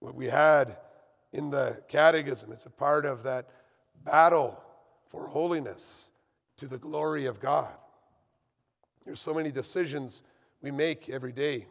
what 0.00 0.16
we 0.16 0.26
had 0.26 0.78
in 1.32 1.50
the 1.50 1.80
catechism. 1.88 2.50
It's 2.50 2.66
a 2.66 2.70
part 2.70 3.06
of 3.06 3.22
that 3.22 3.50
battle 4.04 4.60
for 5.10 5.28
holiness 5.28 6.10
to 6.56 6.66
the 6.66 6.78
glory 6.78 7.26
of 7.26 7.40
God. 7.40 7.72
There's 9.04 9.20
so 9.20 9.34
many 9.34 9.50
decisions 9.50 10.22
we 10.62 10.70
make 10.70 11.08
every 11.08 11.32
day. 11.32 11.66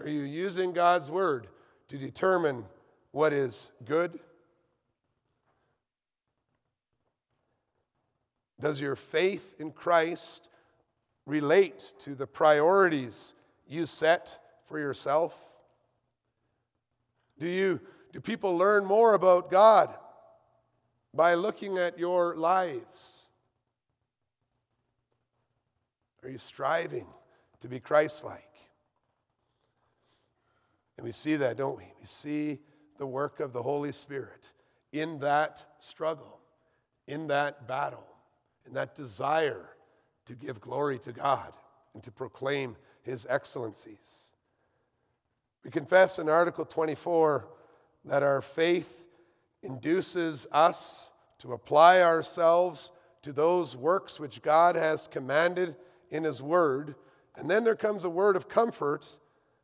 Are 0.00 0.08
you 0.08 0.22
using 0.22 0.72
God's 0.72 1.10
word 1.10 1.46
to 1.88 1.98
determine 1.98 2.64
what 3.12 3.32
is 3.32 3.70
good? 3.84 4.18
Does 8.60 8.80
your 8.80 8.96
faith 8.96 9.54
in 9.58 9.70
Christ 9.70 10.48
relate 11.26 11.92
to 12.00 12.14
the 12.14 12.26
priorities 12.26 13.34
you 13.68 13.86
set 13.86 14.38
for 14.66 14.78
yourself? 14.78 15.34
Do 17.38 17.46
you 17.46 17.80
do 18.12 18.20
people 18.20 18.56
learn 18.56 18.84
more 18.84 19.14
about 19.14 19.50
God 19.50 19.94
by 21.14 21.34
looking 21.34 21.78
at 21.78 21.98
your 21.98 22.36
lives? 22.36 23.27
Are 26.28 26.30
you 26.30 26.36
striving 26.36 27.06
to 27.60 27.68
be 27.68 27.80
Christ 27.80 28.22
like? 28.22 28.52
And 30.98 31.06
we 31.06 31.10
see 31.10 31.36
that, 31.36 31.56
don't 31.56 31.78
we? 31.78 31.84
We 31.98 32.04
see 32.04 32.58
the 32.98 33.06
work 33.06 33.40
of 33.40 33.54
the 33.54 33.62
Holy 33.62 33.92
Spirit 33.92 34.50
in 34.92 35.20
that 35.20 35.64
struggle, 35.80 36.38
in 37.06 37.28
that 37.28 37.66
battle, 37.66 38.04
in 38.66 38.74
that 38.74 38.94
desire 38.94 39.70
to 40.26 40.34
give 40.34 40.60
glory 40.60 40.98
to 40.98 41.12
God 41.12 41.54
and 41.94 42.02
to 42.02 42.10
proclaim 42.10 42.76
His 43.00 43.26
excellencies. 43.30 44.32
We 45.64 45.70
confess 45.70 46.18
in 46.18 46.28
Article 46.28 46.66
24 46.66 47.48
that 48.04 48.22
our 48.22 48.42
faith 48.42 49.06
induces 49.62 50.46
us 50.52 51.10
to 51.38 51.54
apply 51.54 52.02
ourselves 52.02 52.92
to 53.22 53.32
those 53.32 53.74
works 53.74 54.20
which 54.20 54.42
God 54.42 54.76
has 54.76 55.08
commanded 55.08 55.74
in 56.10 56.24
His 56.24 56.42
Word. 56.42 56.94
And 57.36 57.48
then 57.48 57.64
there 57.64 57.76
comes 57.76 58.04
a 58.04 58.10
word 58.10 58.34
of 58.34 58.48
comfort 58.48 59.06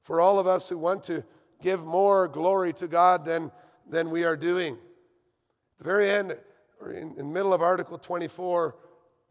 for 0.03 0.21
all 0.21 0.39
of 0.39 0.47
us 0.47 0.69
who 0.69 0.79
want 0.79 1.03
to 1.05 1.25
give 1.61 1.85
more 1.85 2.29
glory 2.29 2.73
to 2.75 2.87
God 2.87 3.25
than, 3.25 3.51
than 3.89 4.11
we 4.11 4.23
are 4.23 4.37
doing. 4.37 4.75
At 4.75 5.79
the 5.79 5.85
very 5.85 6.11
end, 6.11 6.37
or 6.81 6.93
in, 6.93 7.17
the 7.17 7.25
middle 7.25 7.53
of 7.53 7.63
Article 7.63 7.99
24, 7.99 8.77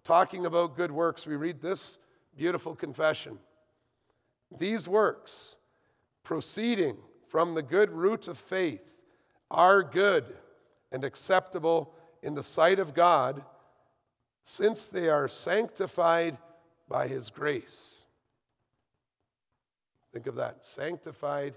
talking 0.04 0.46
about 0.46 0.76
good 0.76 0.92
works, 0.92 1.26
we 1.26 1.36
read 1.36 1.62
this 1.62 2.00
beautiful 2.36 2.76
confession. 2.76 3.38
These 4.58 4.88
works, 4.88 5.56
proceeding 6.24 6.98
from 7.28 7.54
the 7.54 7.62
good 7.62 7.92
root 7.92 8.28
of 8.28 8.38
faith, 8.38 8.96
are 9.50 9.84
good 9.84 10.26
and 10.92 11.04
acceptable 11.04 11.94
in 12.22 12.34
the 12.34 12.44
sight 12.44 12.80
of 12.80 12.94
God, 12.94 13.44
since 14.44 14.90
they 14.90 15.08
are 15.08 15.28
sanctified 15.28 16.38
by 16.88 17.08
His 17.08 17.30
grace. 17.30 18.06
Think 20.14 20.28
of 20.28 20.36
that 20.36 20.60
sanctified, 20.62 21.56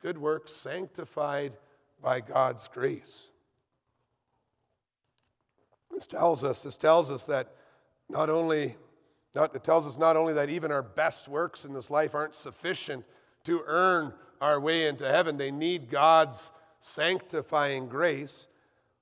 good 0.00 0.16
works, 0.16 0.52
sanctified 0.52 1.52
by 2.00 2.20
God's 2.20 2.68
grace. 2.68 3.32
This 5.90 6.06
tells 6.06 6.44
us, 6.44 6.62
this 6.62 6.76
tells 6.76 7.10
us 7.10 7.26
that 7.26 7.52
not 8.08 8.30
only, 8.30 8.76
not, 9.34 9.54
it 9.56 9.64
tells 9.64 9.86
us 9.86 9.98
not 9.98 10.16
only 10.16 10.34
that 10.34 10.50
even 10.50 10.70
our 10.70 10.82
best 10.82 11.26
works 11.26 11.64
in 11.64 11.72
this 11.72 11.90
life 11.90 12.14
aren't 12.14 12.34
sufficient 12.34 13.04
to 13.44 13.62
earn 13.66 14.12
our 14.40 14.60
way 14.60 14.86
into 14.86 15.08
heaven, 15.08 15.36
they 15.36 15.50
need 15.50 15.90
God's 15.90 16.52
sanctifying 16.80 17.88
grace, 17.88 18.46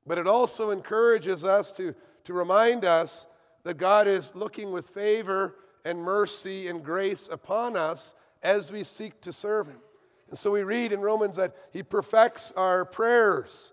but 0.07 0.17
it 0.17 0.27
also 0.27 0.71
encourages 0.71 1.45
us 1.45 1.73
to, 1.73 1.95
to 2.25 2.33
remind 2.33 2.85
us 2.85 3.27
that 3.65 3.77
God 3.77 4.07
is 4.07 4.35
looking 4.35 4.71
with 4.71 4.89
favor 4.89 5.57
and 5.85 6.03
mercy 6.03 6.68
and 6.68 6.85
grace 6.85 7.29
upon 7.31 7.77
us 7.77 8.14
as 8.42 8.70
we 8.70 8.85
seek 8.85 9.20
to 9.23 9.33
serve 9.33 9.68
Him. 9.68 9.81
And 10.29 10.38
so 10.38 10.51
we 10.51 10.62
read 10.62 10.92
in 10.92 11.01
Romans 11.01 11.37
that 11.37 11.55
He 11.73 11.83
perfects 11.83 12.53
our 12.57 12.85
prayers. 12.85 13.73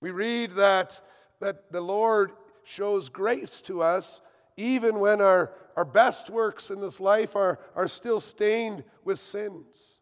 We 0.00 0.10
read 0.10 0.52
that, 0.52 1.00
that 1.40 1.70
the 1.70 1.80
Lord 1.80 2.32
shows 2.64 3.08
grace 3.08 3.60
to 3.62 3.82
us 3.82 4.20
even 4.56 5.00
when 5.00 5.20
our, 5.20 5.52
our 5.76 5.84
best 5.84 6.30
works 6.30 6.70
in 6.70 6.80
this 6.80 7.00
life 7.00 7.36
are, 7.36 7.58
are 7.74 7.88
still 7.88 8.20
stained 8.20 8.84
with 9.04 9.18
sins. 9.18 10.00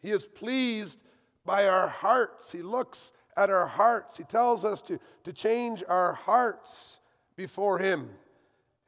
He 0.00 0.10
is 0.10 0.26
pleased 0.26 1.02
by 1.44 1.66
our 1.68 1.88
hearts. 1.88 2.52
He 2.52 2.62
looks 2.62 3.12
at 3.36 3.50
our 3.50 3.66
hearts. 3.66 4.16
He 4.16 4.24
tells 4.24 4.64
us 4.64 4.82
to, 4.82 4.98
to 5.24 5.32
change 5.32 5.82
our 5.88 6.14
hearts 6.14 7.00
before 7.36 7.78
Him. 7.78 8.10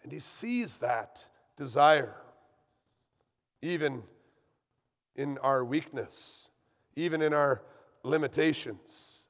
And 0.02 0.12
He 0.12 0.20
sees 0.20 0.78
that 0.78 1.24
desire, 1.56 2.16
even 3.60 4.02
in 5.16 5.38
our 5.38 5.64
weakness, 5.64 6.48
even 6.96 7.22
in 7.22 7.32
our 7.32 7.62
limitations. 8.02 9.26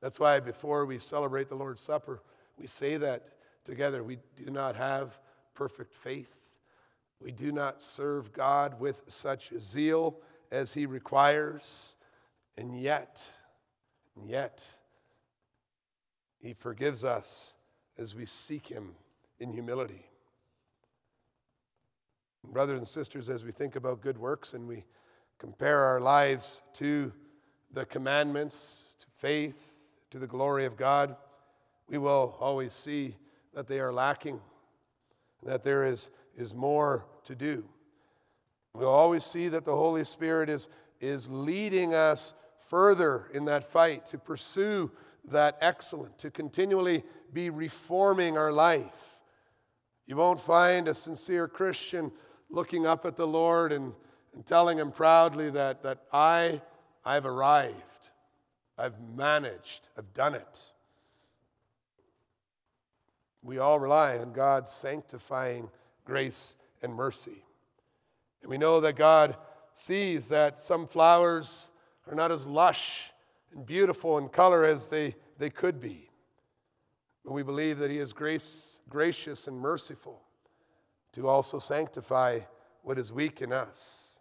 That's 0.00 0.20
why 0.20 0.40
before 0.40 0.86
we 0.86 0.98
celebrate 0.98 1.48
the 1.48 1.54
Lord's 1.54 1.80
Supper, 1.80 2.22
we 2.58 2.66
say 2.66 2.96
that 2.98 3.30
together. 3.64 4.02
We 4.02 4.18
do 4.36 4.50
not 4.50 4.76
have 4.76 5.18
perfect 5.54 5.94
faith. 5.94 6.34
We 7.20 7.32
do 7.32 7.50
not 7.50 7.82
serve 7.82 8.32
God 8.32 8.78
with 8.78 9.02
such 9.08 9.50
zeal 9.58 10.20
as 10.52 10.72
He 10.72 10.86
requires. 10.86 11.96
And 12.56 12.78
yet, 12.78 13.22
and 14.16 14.28
yet, 14.28 14.64
He 16.38 16.52
forgives 16.52 17.04
us 17.04 17.54
as 17.98 18.14
we 18.14 18.26
seek 18.26 18.66
Him 18.66 18.94
in 19.40 19.52
humility. 19.52 20.06
Brothers 22.44 22.78
and 22.78 22.88
sisters, 22.88 23.28
as 23.28 23.44
we 23.44 23.52
think 23.52 23.76
about 23.76 24.00
good 24.00 24.18
works 24.18 24.54
and 24.54 24.68
we 24.68 24.84
compare 25.38 25.80
our 25.80 26.00
lives 26.00 26.62
to 26.74 27.12
the 27.72 27.84
commandments, 27.84 28.94
to 29.00 29.06
faith, 29.16 29.72
to 30.10 30.18
the 30.18 30.26
glory 30.26 30.64
of 30.64 30.76
God, 30.76 31.16
we 31.88 31.98
will 31.98 32.36
always 32.40 32.72
see 32.72 33.16
that 33.54 33.66
they 33.66 33.80
are 33.80 33.92
lacking, 33.92 34.40
that 35.44 35.62
there 35.62 35.84
is, 35.84 36.10
is 36.36 36.54
more 36.54 37.04
to 37.24 37.34
do. 37.34 37.64
We'll 38.74 38.88
always 38.88 39.24
see 39.24 39.48
that 39.48 39.64
the 39.64 39.74
Holy 39.74 40.04
Spirit 40.04 40.48
is, 40.48 40.68
is 41.00 41.28
leading 41.28 41.94
us 41.94 42.34
further 42.68 43.28
in 43.32 43.44
that 43.46 43.70
fight, 43.70 44.06
to 44.06 44.18
pursue 44.18 44.90
that 45.30 45.56
excellence, 45.60 46.14
to 46.18 46.30
continually 46.30 47.02
be 47.32 47.50
reforming 47.50 48.36
our 48.36 48.52
life. 48.52 49.15
You 50.06 50.16
won't 50.16 50.40
find 50.40 50.86
a 50.86 50.94
sincere 50.94 51.48
Christian 51.48 52.12
looking 52.48 52.86
up 52.86 53.04
at 53.04 53.16
the 53.16 53.26
Lord 53.26 53.72
and, 53.72 53.92
and 54.34 54.46
telling 54.46 54.78
him 54.78 54.92
proudly 54.92 55.50
that, 55.50 55.82
that 55.82 56.04
I, 56.12 56.60
I've 57.04 57.26
arrived, 57.26 58.10
I've 58.78 58.94
managed, 59.16 59.88
I've 59.98 60.12
done 60.14 60.34
it. 60.34 60.62
We 63.42 63.58
all 63.58 63.78
rely 63.78 64.18
on 64.18 64.32
God's 64.32 64.70
sanctifying 64.70 65.68
grace 66.04 66.56
and 66.82 66.94
mercy. 66.94 67.44
And 68.42 68.50
we 68.50 68.58
know 68.58 68.80
that 68.80 68.96
God 68.96 69.36
sees 69.74 70.28
that 70.28 70.60
some 70.60 70.86
flowers 70.86 71.68
are 72.08 72.14
not 72.14 72.32
as 72.32 72.46
lush 72.46 73.12
and 73.52 73.66
beautiful 73.66 74.18
in 74.18 74.28
color 74.28 74.64
as 74.64 74.88
they, 74.88 75.14
they 75.38 75.50
could 75.50 75.80
be. 75.80 76.05
But 77.26 77.32
we 77.32 77.42
believe 77.42 77.78
that 77.78 77.90
He 77.90 77.98
is 77.98 78.12
grace, 78.12 78.80
gracious 78.88 79.48
and 79.48 79.58
merciful 79.58 80.22
to 81.12 81.26
also 81.26 81.58
sanctify 81.58 82.38
what 82.82 82.98
is 82.98 83.12
weak 83.12 83.42
in 83.42 83.52
us. 83.52 84.20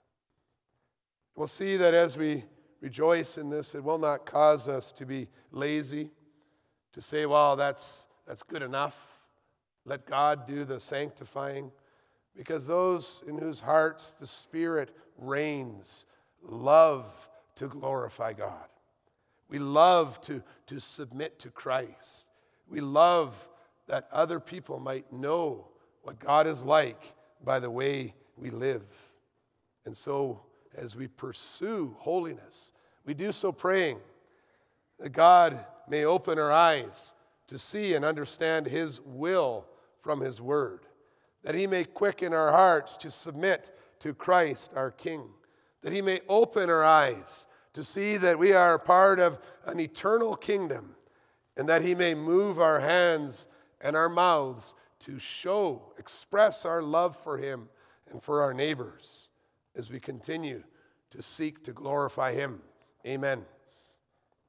We'll 1.36 1.48
see 1.48 1.78
that 1.78 1.94
as 1.94 2.18
we 2.18 2.46
rejoice 2.82 3.38
in 3.38 3.52
this, 3.52 3.76
it 3.76 3.84
will 3.84 4.00
not 4.00 4.26
cause 4.26 4.68
us 4.68 4.92
to 4.94 5.06
be 5.06 5.28
lazy, 5.52 6.10
to 6.94 7.02
say, 7.02 7.28
well, 7.28 7.56
that's, 7.56 8.08
that's 8.28 8.42
good 8.42 8.64
enough. 8.64 9.20
Let 9.86 10.08
God 10.08 10.48
do 10.48 10.66
the 10.66 10.80
sanctifying. 10.80 11.72
Because 12.36 12.66
those 12.66 13.22
in 13.28 13.38
whose 13.38 13.60
hearts 13.60 14.16
the 14.20 14.26
Spirit 14.26 14.96
reigns 15.18 16.08
love 16.42 17.06
to 17.56 17.68
glorify 17.68 18.34
God. 18.34 18.66
We 19.48 19.60
love 19.60 20.20
to, 20.22 20.42
to 20.68 20.80
submit 20.80 21.38
to 21.40 21.52
Christ. 21.52 22.26
We 22.70 22.82
love 22.82 23.36
that 23.88 24.08
other 24.12 24.40
people 24.40 24.80
might 24.80 25.12
know 25.12 25.68
what 26.04 26.20
God 26.20 26.48
is 26.48 26.64
like 26.64 27.14
by 27.44 27.60
the 27.60 27.70
way 27.70 28.14
we 28.38 28.50
live. 28.50 28.86
And 29.86 29.96
so, 29.96 30.42
as 30.76 30.96
we 30.96 31.08
pursue 31.08 31.96
holiness, 32.00 32.72
we 33.06 33.14
do 33.14 33.32
so 33.32 33.52
praying 33.52 34.00
that 35.00 35.10
God 35.10 35.64
may 35.88 36.06
open 36.06 36.40
our 36.40 36.52
eyes 36.52 37.14
to 37.48 37.58
see 37.58 37.94
and 37.94 38.04
understand 38.04 38.66
His 38.66 39.02
will 39.02 39.66
from 40.02 40.20
His 40.20 40.42
Word, 40.42 40.82
that 41.44 41.56
He 41.56 41.68
may 41.68 41.84
quicken 41.84 42.34
our 42.34 42.52
hearts 42.52 42.98
to 42.98 43.12
submit 43.12 43.72
to 44.00 44.14
Christ 44.14 44.74
our 44.76 44.92
King, 44.92 45.30
that 45.82 45.94
He 45.94 46.02
may 46.02 46.22
open 46.28 46.70
our 46.70 46.84
eyes 46.84 47.46
to 47.74 47.84
see 47.84 48.18
that 48.18 48.40
we 48.40 48.54
are 48.54 48.80
part 48.80 49.20
of 49.20 49.38
an 49.66 49.80
eternal 49.80 50.36
kingdom, 50.36 50.96
and 51.58 51.68
that 51.70 51.82
He 51.82 51.96
may 51.96 52.14
move 52.14 52.60
our 52.60 52.80
hands 52.80 53.48
and 53.82 53.96
our 53.96 54.10
mouths 54.10 54.76
to 55.02 55.20
show, 55.20 55.94
express 55.98 56.66
our 56.66 56.82
love 56.82 57.18
for 57.18 57.38
Him 57.38 57.70
and 58.12 58.22
for 58.22 58.42
our 58.42 58.54
neighbors 58.54 59.30
as 59.76 59.90
we 59.90 60.00
continue 60.00 60.64
to 61.12 61.22
seek 61.22 61.64
to 61.64 61.74
glorify 61.74 62.34
Him. 62.34 62.62
Amen. 63.06 63.46